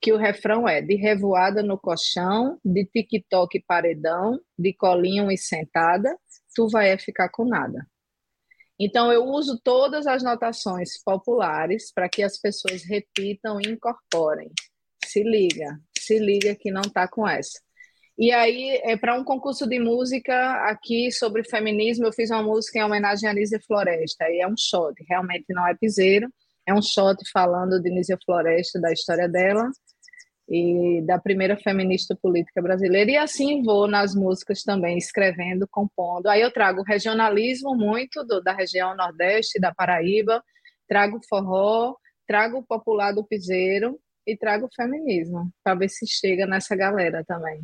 [0.00, 6.12] que o refrão é de revoada no colchão, de tic-toc paredão, de colinho e sentada,
[6.52, 7.86] tu vai ficar com nada.
[8.76, 14.50] Então eu uso todas as notações populares para que as pessoas repitam e incorporem.
[15.04, 17.60] Se liga, se liga que não tá com essa.
[18.20, 20.34] E aí, é, para um concurso de música
[20.68, 24.28] aqui sobre feminismo, eu fiz uma música em homenagem a Nízia Floresta.
[24.28, 26.28] E é um shot, realmente não é piseiro,
[26.68, 29.70] é um shot falando de Nízia Floresta, da história dela
[30.46, 33.10] e da primeira feminista política brasileira.
[33.10, 36.26] E assim vou nas músicas também, escrevendo, compondo.
[36.26, 40.44] Aí eu trago regionalismo muito do, da região Nordeste, da Paraíba,
[40.86, 41.96] trago forró,
[42.26, 47.62] trago o popular do piseiro e trago feminismo, para ver se chega nessa galera também.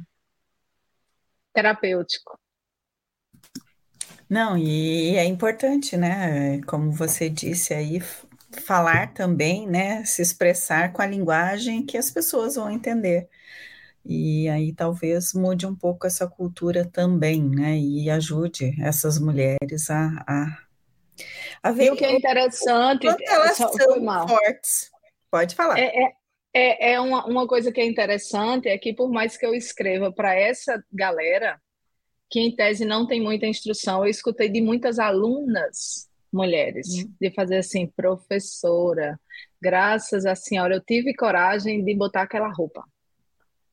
[1.57, 2.38] Terapêutico.
[4.28, 6.61] Não, e é importante, né?
[6.66, 7.98] Como você disse aí,
[8.61, 13.26] falar também, né, se expressar com a linguagem que as pessoas vão entender.
[14.04, 20.24] E aí talvez mude um pouco essa cultura também, né, e ajude essas mulheres a,
[20.28, 20.59] a,
[21.62, 23.07] a ver o que é interessante.
[23.07, 23.72] Quanto elas são
[24.28, 24.90] fortes.
[25.30, 25.78] Pode falar.
[25.78, 26.12] É, é,
[26.57, 30.11] é, é uma, uma coisa que é interessante é que por mais que eu escreva
[30.11, 31.61] para essa galera,
[32.30, 37.12] que em tese não tem muita instrução, eu escutei de muitas alunas mulheres, uhum.
[37.20, 39.20] de fazer assim, professora,
[39.61, 42.82] graças à senhora, eu tive coragem de botar aquela roupa.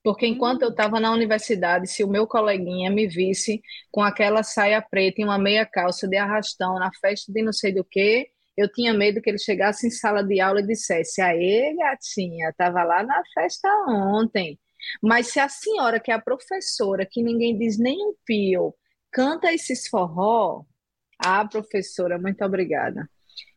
[0.04, 4.82] Porque enquanto eu estava na universidade, se o meu coleguinha me visse com aquela saia
[4.82, 8.72] preta e uma meia calça de arrastão na festa de não sei do que, eu
[8.72, 13.04] tinha medo que ele chegasse em sala de aula e dissesse: Aê, gatinha, estava lá
[13.04, 14.60] na festa ontem.
[15.02, 18.76] Mas se a senhora, que é a professora, que ninguém diz nem um pio,
[19.12, 20.66] canta esses forró,
[21.20, 23.10] ah, professora, muito obrigada.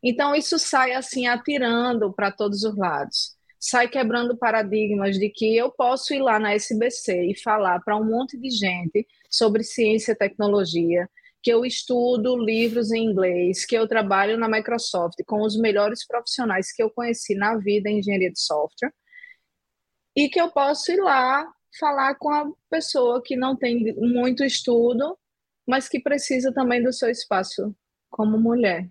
[0.03, 3.34] Então, isso sai assim, atirando para todos os lados.
[3.59, 8.05] Sai quebrando paradigmas de que eu posso ir lá na SBC e falar para um
[8.05, 11.09] monte de gente sobre ciência e tecnologia,
[11.47, 16.72] que eu estudo livros em inglês, que eu trabalho na Microsoft com os melhores profissionais
[16.72, 18.92] que eu conheci na vida em engenharia de software,
[20.16, 21.47] e que eu posso ir lá
[21.78, 25.16] falar com a pessoa que não tem muito estudo
[25.68, 27.72] mas que precisa também do seu espaço
[28.11, 28.90] como mulher.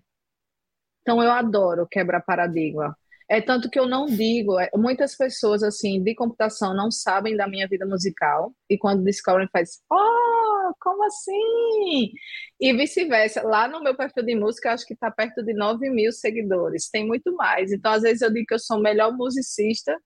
[1.01, 2.97] Então eu adoro quebrar paradigma.
[3.29, 7.47] É tanto que eu não digo, é, muitas pessoas assim de computação não sabem da
[7.47, 12.11] minha vida musical e quando descobrem faz, oh, como assim?
[12.59, 13.41] E vice-versa.
[13.41, 16.89] Lá no meu perfil de música, acho que está perto de 9 mil seguidores.
[16.89, 17.71] Tem muito mais.
[17.71, 19.97] Então, às vezes eu digo que eu sou melhor musicista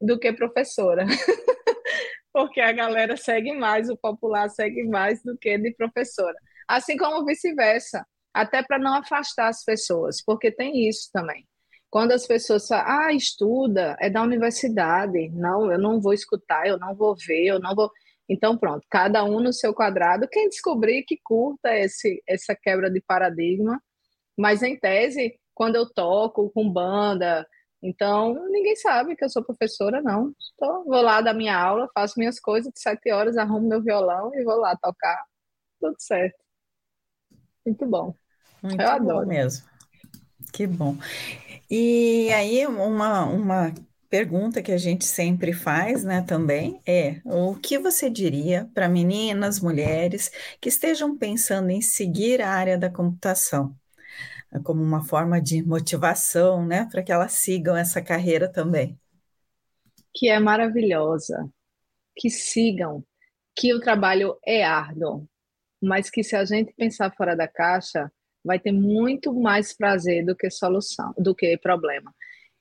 [0.00, 1.06] do que professora.
[2.32, 6.36] porque a galera segue mais, o popular segue mais do que de professora.
[6.68, 11.46] Assim como vice-versa, até para não afastar as pessoas, porque tem isso também.
[11.90, 15.28] Quando as pessoas falam, ah, estuda, é da universidade.
[15.30, 17.90] Não, eu não vou escutar, eu não vou ver, eu não vou.
[18.28, 20.28] Então, pronto, cada um no seu quadrado.
[20.28, 23.82] Quem descobrir que curta esse, essa quebra de paradigma,
[24.38, 27.44] mas em tese, quando eu toco com banda,
[27.82, 30.32] então ninguém sabe que eu sou professora, não.
[30.54, 34.30] Então, vou lá dar minha aula, faço minhas coisas de sete horas, arrumo meu violão
[34.34, 35.18] e vou lá tocar.
[35.80, 36.38] Tudo certo.
[37.66, 38.14] Muito bom.
[38.62, 39.26] Muito eu bom adoro.
[39.26, 39.68] mesmo.
[40.52, 40.96] Que bom.
[41.70, 43.72] E aí, uma, uma
[44.08, 49.60] pergunta que a gente sempre faz, né, também é: o que você diria para meninas,
[49.60, 53.74] mulheres que estejam pensando em seguir a área da computação?
[54.64, 58.98] Como uma forma de motivação, né, para que elas sigam essa carreira também.
[60.12, 61.48] Que é maravilhosa,
[62.16, 63.04] que sigam,
[63.54, 65.28] que o trabalho é árduo,
[65.80, 68.10] mas que se a gente pensar fora da caixa,
[68.44, 72.14] vai ter muito mais prazer do que solução, do que problema.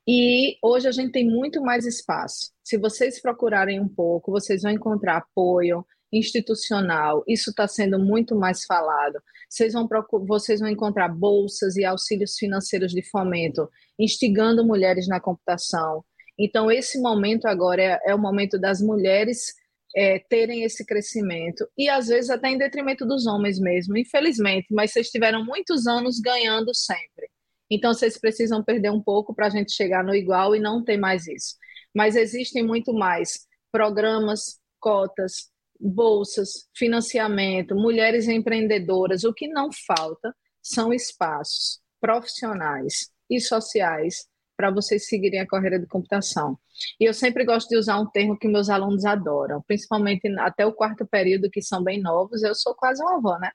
[0.08, 2.52] E hoje a gente tem muito mais espaço.
[2.64, 7.24] Se vocês procurarem um pouco, vocês vão encontrar apoio institucional.
[7.28, 9.20] Isso está sendo muito mais falado.
[9.48, 9.88] Vocês vão,
[10.28, 13.70] vocês vão encontrar bolsas e auxílios financeiros de fomento,
[14.00, 16.04] instigando mulheres na computação.
[16.38, 19.54] Então, esse momento agora é, é o momento das mulheres
[19.96, 24.92] é, terem esse crescimento e às vezes até em detrimento dos homens mesmo, infelizmente, mas
[24.92, 27.30] vocês tiveram muitos anos ganhando sempre.
[27.70, 30.98] Então vocês precisam perder um pouco para a gente chegar no igual e não ter
[30.98, 31.56] mais isso.
[31.96, 39.24] Mas existem muito mais programas, cotas, bolsas, financiamento, mulheres empreendedoras.
[39.24, 44.28] O que não falta são espaços profissionais e sociais
[44.60, 46.60] para vocês seguirem a carreira de computação.
[47.00, 50.74] E eu sempre gosto de usar um termo que meus alunos adoram, principalmente até o
[50.74, 53.52] quarto período, que são bem novos, eu sou quase uma avó, né?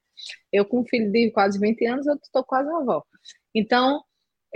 [0.50, 3.05] Eu com um filho de quase 20 anos, eu estou quase uma avó.
[3.55, 4.02] Então,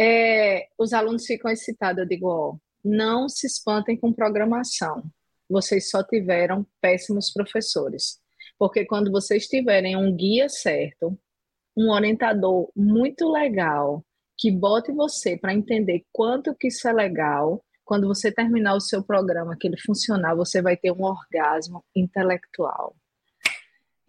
[0.01, 5.03] é, os alunos ficam excitados, eu digo, ó, não se espantem com programação,
[5.51, 8.22] vocês só tiveram péssimos professores.
[8.59, 11.14] Porque quando vocês tiverem um guia certo,
[11.76, 14.03] um orientador muito legal,
[14.39, 17.64] que bote você para entender quanto que isso é legal.
[17.84, 22.95] Quando você terminar o seu programa, que ele funcionar, você vai ter um orgasmo intelectual.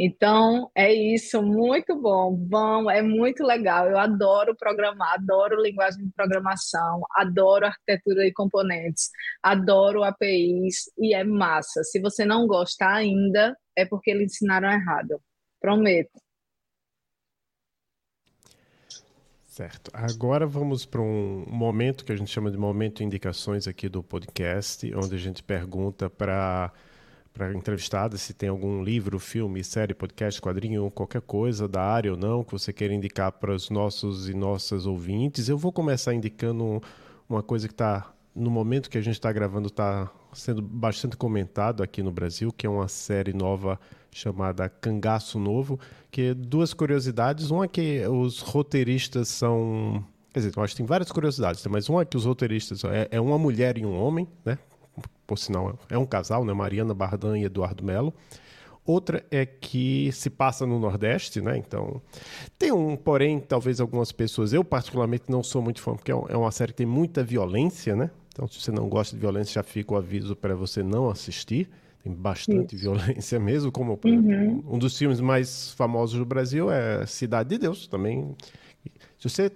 [0.01, 3.89] Então, é isso, muito bom, bom, é muito legal.
[3.89, 9.09] Eu adoro programar, adoro linguagem de programação, adoro arquitetura e componentes,
[9.43, 11.83] adoro APIs e é massa.
[11.83, 15.21] Se você não gosta ainda, é porque eles ensinaram errado.
[15.59, 16.28] Prometo.
[19.59, 19.91] Certo.
[19.93, 24.89] Agora vamos para um momento que a gente chama de momento indicações aqui do podcast,
[24.95, 26.71] onde a gente pergunta para
[27.33, 32.17] para entrevistada se tem algum livro, filme, série, podcast, quadrinho, qualquer coisa da área ou
[32.17, 35.49] não que você queira indicar para os nossos e nossas ouvintes.
[35.49, 36.81] Eu vou começar indicando
[37.27, 41.83] uma coisa que está no momento que a gente está gravando está sendo bastante comentado
[41.83, 43.77] aqui no Brasil, que é uma série nova
[44.11, 45.79] chamada Cangaço Novo,
[46.11, 47.51] que duas curiosidades.
[47.51, 50.03] Uma é que os roteiristas são.
[50.33, 53.07] Quer dizer, eu acho que tem várias curiosidades, mas uma é que os roteiristas é,
[53.11, 54.57] é uma mulher e um homem, né?
[55.25, 56.53] Por sinal, é um casal, né?
[56.53, 58.13] Mariana Bardan e Eduardo Melo.
[58.85, 61.57] Outra é que se passa no Nordeste, né?
[61.57, 62.01] Então,
[62.57, 66.35] tem um, porém, talvez algumas pessoas, eu particularmente não sou muito fã, porque é, é
[66.35, 68.09] uma série que tem muita violência, né?
[68.33, 71.69] Então, se você não gosta de violência, já fica o aviso para você não assistir.
[72.09, 74.63] Tem bastante violência mesmo, como uhum.
[74.67, 78.35] um dos filmes mais famosos do Brasil é Cidade de Deus, também.
[79.17, 79.51] Se você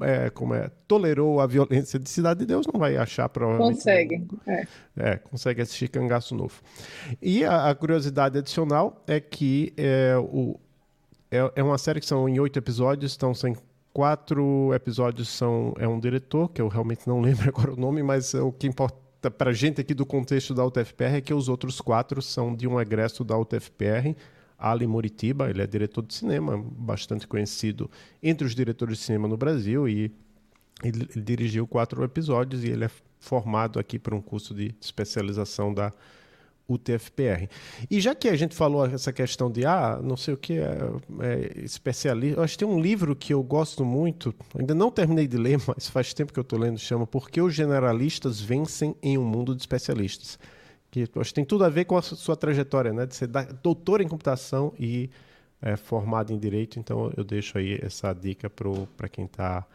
[0.00, 3.76] é, como é, tolerou a violência de Cidade de Deus, não vai achar provavelmente.
[3.76, 4.26] Consegue.
[4.46, 4.66] É.
[4.96, 6.60] é consegue assistir Cangaço Novo.
[7.20, 10.58] E a, a curiosidade adicional é que é, o,
[11.30, 13.54] é, é uma série que são em oito episódios, então são
[13.92, 18.34] quatro episódios são é um diretor que eu realmente não lembro agora o nome, mas
[18.34, 22.20] o que importa para gente aqui do contexto da UTFPR é que os outros quatro
[22.22, 24.14] são de um egresso da UTFPR,
[24.58, 27.90] Ali Moritiba, ele é diretor de cinema, bastante conhecido
[28.22, 30.10] entre os diretores de cinema no Brasil e
[30.82, 35.72] ele, ele dirigiu quatro episódios e ele é formado aqui por um curso de especialização
[35.74, 35.92] da
[36.68, 37.48] UTFPR.
[37.90, 40.78] E já que a gente falou essa questão de, ah, não sei o que, é,
[41.20, 45.36] é especialista, acho que tem um livro que eu gosto muito, ainda não terminei de
[45.36, 49.16] ler, mas faz tempo que eu estou lendo, chama Por que os generalistas vencem em
[49.16, 50.38] um mundo de especialistas?
[50.90, 53.28] Que acho que tem tudo a ver com a sua trajetória, né, de ser
[53.62, 55.10] doutor em computação e
[55.60, 59.66] é, formado em direito, então eu deixo aí essa dica para quem está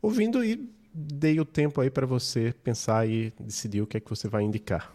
[0.00, 4.10] ouvindo e dei o tempo aí para você pensar e decidir o que é que
[4.10, 4.92] você vai indicar.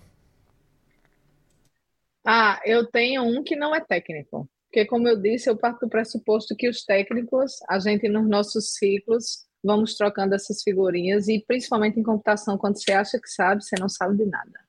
[2.29, 4.49] Ah, eu tenho um que não é técnico.
[4.65, 8.73] Porque, como eu disse, eu parto do pressuposto que os técnicos, a gente nos nossos
[8.73, 13.77] ciclos, vamos trocando essas figurinhas e principalmente em computação, quando você acha que sabe, você
[13.79, 14.59] não sabe de nada.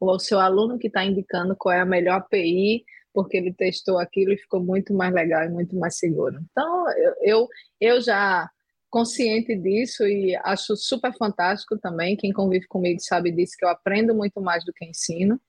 [0.00, 4.00] Ou o seu aluno que está indicando qual é a melhor API, porque ele testou
[4.00, 6.40] aquilo e ficou muito mais legal e muito mais seguro.
[6.50, 7.48] Então, eu, eu,
[7.80, 8.50] eu já
[8.90, 12.16] consciente disso e acho super fantástico também.
[12.16, 15.40] Quem convive comigo sabe disso, que eu aprendo muito mais do que ensino.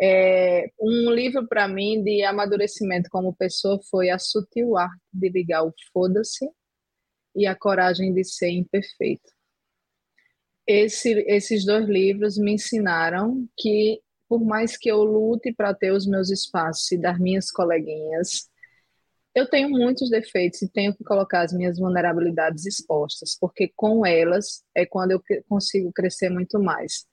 [0.00, 5.64] É, um livro para mim de amadurecimento como pessoa foi A Sutil Arte de Ligar
[5.64, 6.48] o Foda-se
[7.34, 9.30] e A Coragem de Ser Imperfeito.
[10.66, 16.06] Esse, esses dois livros me ensinaram que, por mais que eu lute para ter os
[16.06, 18.50] meus espaços e das minhas coleguinhas,
[19.34, 24.64] eu tenho muitos defeitos e tenho que colocar as minhas vulnerabilidades expostas, porque com elas
[24.74, 27.06] é quando eu consigo crescer muito mais.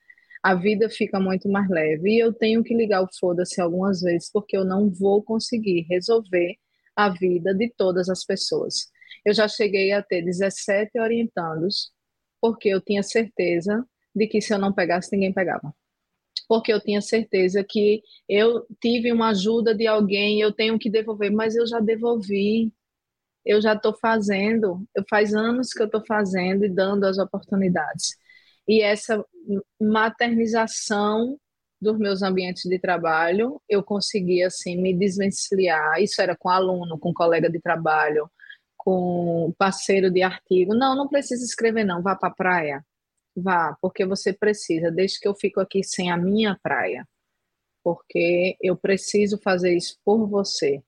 [0.43, 4.29] A vida fica muito mais leve e eu tenho que ligar o foda-se algumas vezes,
[4.31, 6.57] porque eu não vou conseguir resolver
[6.95, 8.91] a vida de todas as pessoas.
[9.25, 11.91] Eu já cheguei a ter 17 orientandos,
[12.41, 13.85] porque eu tinha certeza
[14.15, 15.73] de que se eu não pegasse, ninguém pegava
[16.47, 21.31] porque eu tinha certeza que eu tive uma ajuda de alguém, eu tenho que devolver,
[21.31, 22.71] mas eu já devolvi,
[23.45, 28.17] eu já estou fazendo, eu faz anos que eu estou fazendo e dando as oportunidades.
[28.67, 29.23] E essa
[29.79, 31.37] maternização
[31.81, 36.01] dos meus ambientes de trabalho, eu consegui assim me desvencilhar.
[36.01, 38.29] Isso era com aluno, com colega de trabalho,
[38.77, 40.73] com parceiro de artigo.
[40.73, 42.85] Não, não precisa escrever não, vá para a praia.
[43.35, 47.07] Vá, porque você precisa, desde que eu fico aqui sem a minha praia,
[47.83, 50.83] porque eu preciso fazer isso por você.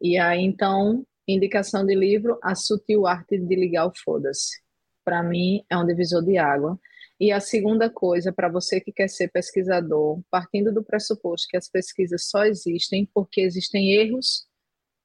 [0.00, 4.60] E aí, então, indicação de livro, A Sutil Arte de Ligar o Foda-se.
[5.04, 6.78] Para mim, é um divisor de água.
[7.20, 11.68] E a segunda coisa, para você que quer ser pesquisador, partindo do pressuposto que as
[11.68, 14.46] pesquisas só existem porque existem erros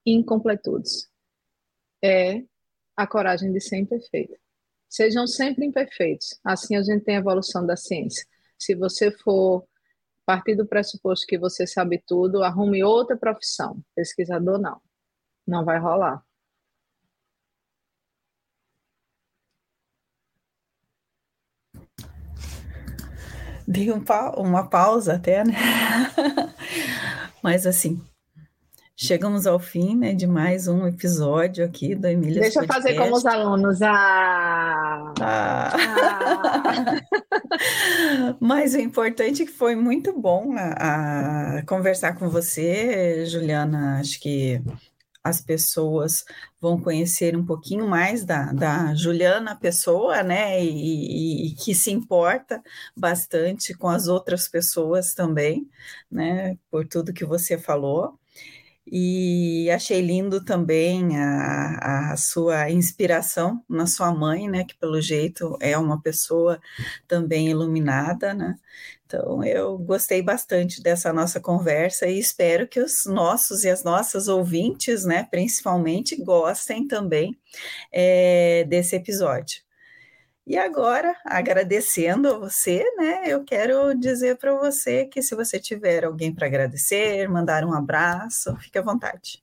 [0.06, 1.10] e incompletudes,
[2.04, 2.44] é
[2.96, 4.36] a coragem de ser imperfeito.
[4.88, 6.40] Sejam sempre imperfeitos.
[6.44, 8.24] Assim a gente tem a evolução da ciência.
[8.60, 9.68] Se você for
[10.26, 13.82] partir do pressuposto que você sabe tudo, arrume outra profissão.
[13.96, 14.80] Pesquisador, não.
[15.46, 16.24] Não vai rolar.
[23.68, 25.54] Dei um pa uma pausa até, né?
[27.42, 28.02] Mas assim,
[28.96, 32.42] Chegamos ao fim né, de mais um episódio aqui do Emília.
[32.42, 33.82] Deixa eu fazer como os alunos.
[33.82, 35.14] Ah!
[35.20, 35.74] ah.
[35.76, 37.02] ah.
[38.40, 44.00] Mas o importante é que foi muito bom a, a conversar com você, Juliana.
[44.00, 44.62] Acho que
[45.24, 46.26] as pessoas
[46.60, 50.64] vão conhecer um pouquinho mais da, da Juliana pessoa, né?
[50.64, 52.62] E, e, e, que se importa
[52.96, 55.70] bastante com as outras pessoas também,
[56.12, 56.58] né?
[56.70, 58.20] Por tudo que você falou.
[58.86, 64.66] E achei lindo também a, a sua inspiração na sua mãe, né?
[64.66, 66.60] Que pelo jeito é uma pessoa
[67.08, 68.56] também iluminada, né?
[69.06, 74.28] Então eu gostei bastante dessa nossa conversa e espero que os nossos e as nossas
[74.28, 77.38] ouvintes, né, principalmente, gostem também
[77.92, 79.63] é, desse episódio.
[80.46, 86.04] E agora, agradecendo a você, né, eu quero dizer para você que se você tiver
[86.04, 89.42] alguém para agradecer, mandar um abraço, fique à vontade.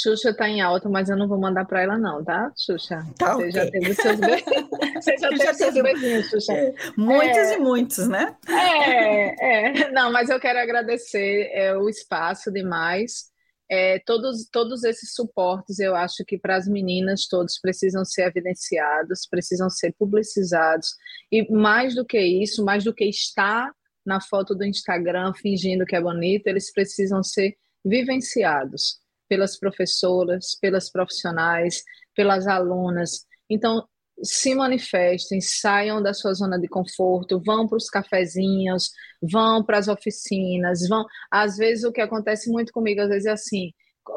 [0.00, 3.04] Xuxa está em alta, mas eu não vou mandar para ela não, tá, Xuxa?
[3.18, 3.50] Tá, você okay.
[3.52, 4.68] já teve seus beijinhos.
[4.94, 6.52] Você já teve seus beijinhos, Xuxa.
[6.52, 8.36] É, muitos é, e muitos, né?
[8.48, 9.90] É, é.
[9.90, 13.27] Não, mas eu quero agradecer é, o espaço demais.
[13.70, 19.26] É, todos, todos esses suportes, eu acho que para as meninas todos precisam ser evidenciados,
[19.30, 20.88] precisam ser publicizados.
[21.30, 23.70] E mais do que isso, mais do que estar
[24.06, 30.90] na foto do Instagram fingindo que é bonito, eles precisam ser vivenciados pelas professoras, pelas
[30.90, 31.84] profissionais,
[32.16, 33.26] pelas alunas.
[33.50, 33.86] Então,
[34.22, 38.90] se manifestem, saiam da sua zona de conforto, vão para os cafezinhos,
[39.22, 41.04] vão para as oficinas, vão.
[41.30, 43.72] Às vezes o que acontece muito comigo, às vezes é assim,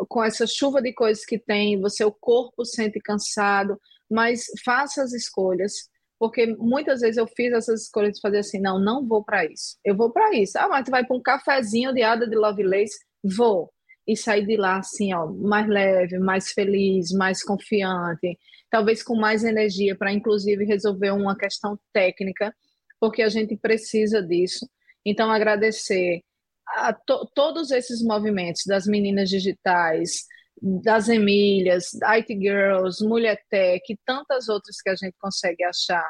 [0.08, 3.80] com essa chuva de coisas que tem, você o corpo sente cansado,
[4.10, 8.80] mas faça as escolhas, porque muitas vezes eu fiz essas escolhas de fazer assim, não,
[8.80, 9.78] não vou para isso.
[9.84, 10.58] Eu vou para isso.
[10.58, 13.00] Ah, mas tu vai para um cafezinho de Ada de Lovelace?
[13.24, 13.72] Vou.
[14.08, 18.38] E sair de lá assim, ó, mais leve, mais feliz, mais confiante
[18.72, 22.56] talvez com mais energia para, inclusive, resolver uma questão técnica,
[23.00, 24.68] porque a gente precisa disso.
[25.06, 26.24] Então, agradecer
[26.66, 30.26] a to todos esses movimentos das meninas digitais,
[30.62, 36.08] das Emílias, IT Girls, Mulher Tech e tantas outras que a gente consegue achar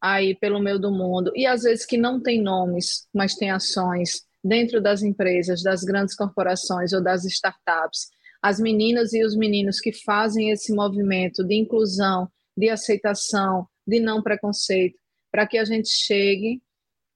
[0.00, 4.24] aí pelo meio do mundo, e às vezes que não tem nomes, mas tem ações
[4.42, 8.08] dentro das empresas, das grandes corporações ou das startups,
[8.42, 14.22] as meninas e os meninos que fazem esse movimento de inclusão de aceitação, de não
[14.22, 14.98] preconceito,
[15.30, 16.62] para que a gente chegue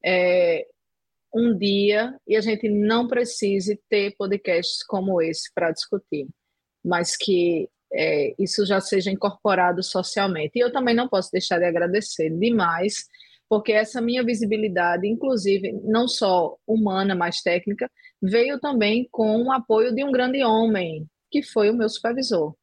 [0.04, 0.66] é,
[1.34, 6.26] um dia e a gente não precise ter podcasts como esse para discutir,
[6.84, 10.52] mas que é, isso já seja incorporado socialmente.
[10.56, 13.06] E eu também não posso deixar de agradecer demais,
[13.48, 17.90] porque essa minha visibilidade, inclusive, não só humana, mas técnica,
[18.20, 22.54] veio também com o apoio de um grande homem, que foi o meu supervisor.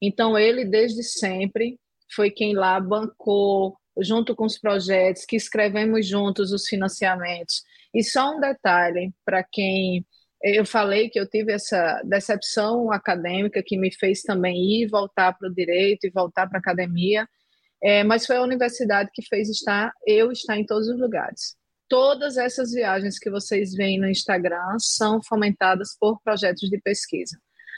[0.00, 1.78] Então, ele, desde sempre,
[2.14, 7.62] foi quem lá bancou, junto com os projetos, que escrevemos juntos os financiamentos.
[7.94, 10.04] E só um detalhe para quem
[10.42, 15.48] eu falei que eu tive essa decepção acadêmica que me fez também ir voltar para
[15.48, 17.28] o direito e voltar para a academia,
[17.82, 21.56] é, mas foi a universidade que fez estar eu estar em todos os lugares.
[21.88, 27.36] Todas essas viagens que vocês veem no Instagram são fomentadas por projetos de pesquisa.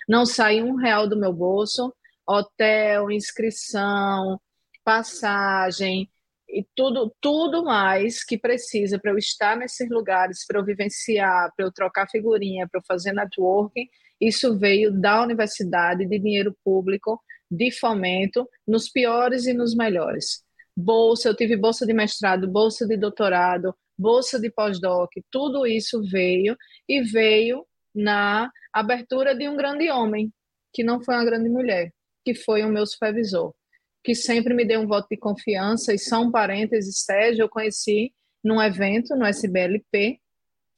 [0.09, 1.95] Não sai um real do meu bolso,
[2.27, 4.39] hotel, inscrição,
[4.85, 6.11] passagem,
[6.53, 11.65] e tudo, tudo mais que precisa para eu estar nesses lugares, para eu vivenciar, para
[11.65, 13.89] eu trocar figurinha, para eu fazer networking,
[14.21, 17.19] isso veio da universidade, de dinheiro público,
[17.53, 20.43] de fomento, nos piores e nos melhores.
[20.77, 26.57] Bolsa, eu tive bolsa de mestrado, bolsa de doutorado, bolsa de pós-doc, tudo isso veio
[26.89, 30.33] e veio na abertura de um grande homem,
[30.73, 31.93] que não foi uma grande mulher,
[32.25, 33.55] que foi o meu supervisor
[34.03, 35.95] que sempre me deu um voto de confiança.
[35.95, 38.13] E um parênteses, Sérgio, eu conheci
[38.43, 40.19] num evento no SBLP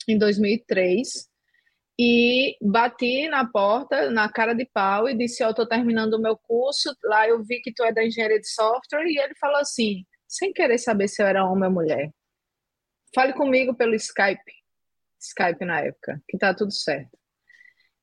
[0.06, 1.26] em 2003
[1.98, 6.20] e bati na porta, na cara de pau e disse, eu oh, estou terminando o
[6.20, 9.58] meu curso, lá eu vi que tu é da engenharia de software e ele falou
[9.58, 12.10] assim, sem querer saber se eu era homem ou mulher,
[13.14, 14.52] fale comigo pelo Skype,
[15.20, 17.16] Skype na época, que tá tudo certo.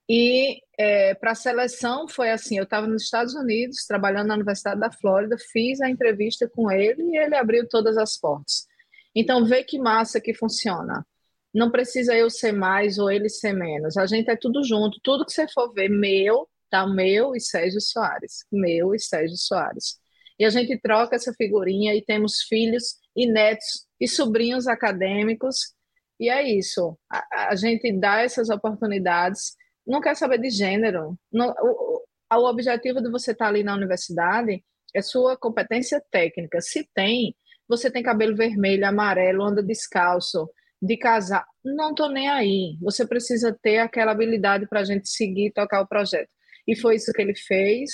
[0.09, 4.77] E é, para a seleção foi assim: eu estava nos Estados Unidos, trabalhando na Universidade
[4.77, 8.67] da Flórida, fiz a entrevista com ele e ele abriu todas as portas.
[9.15, 11.05] Então, vê que massa que funciona.
[11.53, 13.97] Não precisa eu ser mais ou ele ser menos.
[13.97, 14.99] A gente é tudo junto.
[15.03, 18.45] Tudo que você for ver, meu, tá meu e Sérgio Soares.
[18.51, 19.99] Meu e Sérgio Soares.
[20.39, 25.73] E a gente troca essa figurinha e temos filhos e netos e sobrinhos acadêmicos.
[26.19, 26.97] E é isso.
[27.11, 29.55] A, a gente dá essas oportunidades
[29.85, 31.17] não quer saber de gênero.
[31.31, 34.63] Não, o, o objetivo de você estar ali na universidade
[34.93, 36.61] é sua competência técnica.
[36.61, 37.35] Se tem,
[37.67, 40.49] você tem cabelo vermelho, amarelo, anda descalço,
[40.81, 42.77] de casar, não tô nem aí.
[42.81, 46.29] Você precisa ter aquela habilidade para a gente seguir e tocar o projeto.
[46.67, 47.91] E foi isso que ele fez.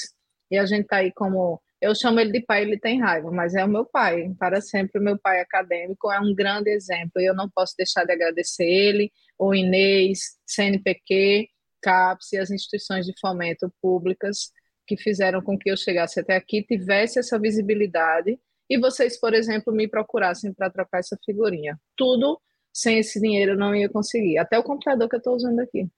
[0.49, 3.53] E a gente está aí como eu chamo ele de pai, ele tem raiva, mas
[3.53, 7.25] é o meu pai, para sempre o meu pai acadêmico, é um grande exemplo, e
[7.25, 11.47] eu não posso deixar de agradecer ele, o Inês, CNPq,
[11.81, 14.51] CAPES e as instituições de fomento públicas
[14.87, 18.39] que fizeram com que eu chegasse até aqui, tivesse essa visibilidade
[18.69, 21.79] e vocês, por exemplo, me procurassem para trocar essa figurinha.
[21.95, 22.41] Tudo
[22.77, 25.89] sem esse dinheiro eu não ia conseguir, até o computador que eu estou usando aqui.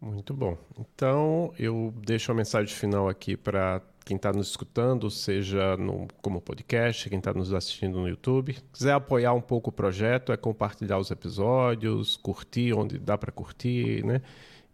[0.00, 0.56] Muito bom.
[0.78, 6.40] Então, eu deixo a mensagem final aqui para quem está nos escutando, seja no, como
[6.40, 8.56] podcast, quem está nos assistindo no YouTube.
[8.72, 14.04] Quiser apoiar um pouco o projeto, é compartilhar os episódios, curtir onde dá para curtir,
[14.04, 14.22] né?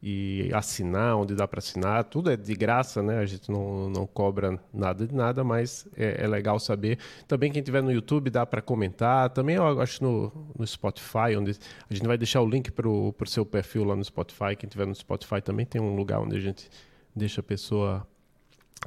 [0.03, 2.05] E assinar onde dá para assinar.
[2.05, 3.19] Tudo é de graça, né?
[3.19, 6.99] A gente não, não cobra nada de nada, mas é, é legal saber.
[7.29, 9.29] Também quem estiver no YouTube dá para comentar.
[9.31, 11.51] Também eu acho no, no Spotify, onde
[11.89, 14.57] a gente vai deixar o link para o seu perfil lá no Spotify.
[14.57, 16.71] Quem estiver no Spotify também tem um lugar onde a gente
[17.15, 18.07] deixa a pessoa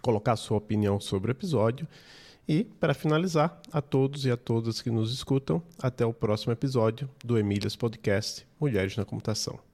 [0.01, 1.87] colocar sua opinião sobre o episódio.
[2.47, 7.09] E, para finalizar, a todos e a todas que nos escutam, até o próximo episódio
[7.23, 9.72] do Emílias Podcast Mulheres na Computação.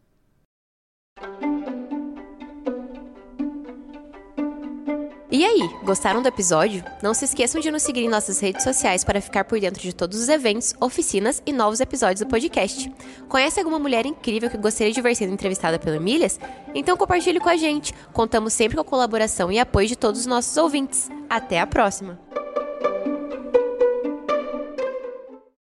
[5.32, 6.84] E aí, gostaram do episódio?
[7.04, 9.94] Não se esqueçam de nos seguir em nossas redes sociais para ficar por dentro de
[9.94, 12.92] todos os eventos, oficinas e novos episódios do podcast.
[13.28, 16.40] Conhece alguma mulher incrível que gostaria de ver sendo entrevistada pelo Emílias?
[16.74, 17.94] Então compartilhe com a gente.
[18.12, 21.12] Contamos sempre com a colaboração e apoio de todos os nossos ouvintes.
[21.30, 22.18] Até a próxima!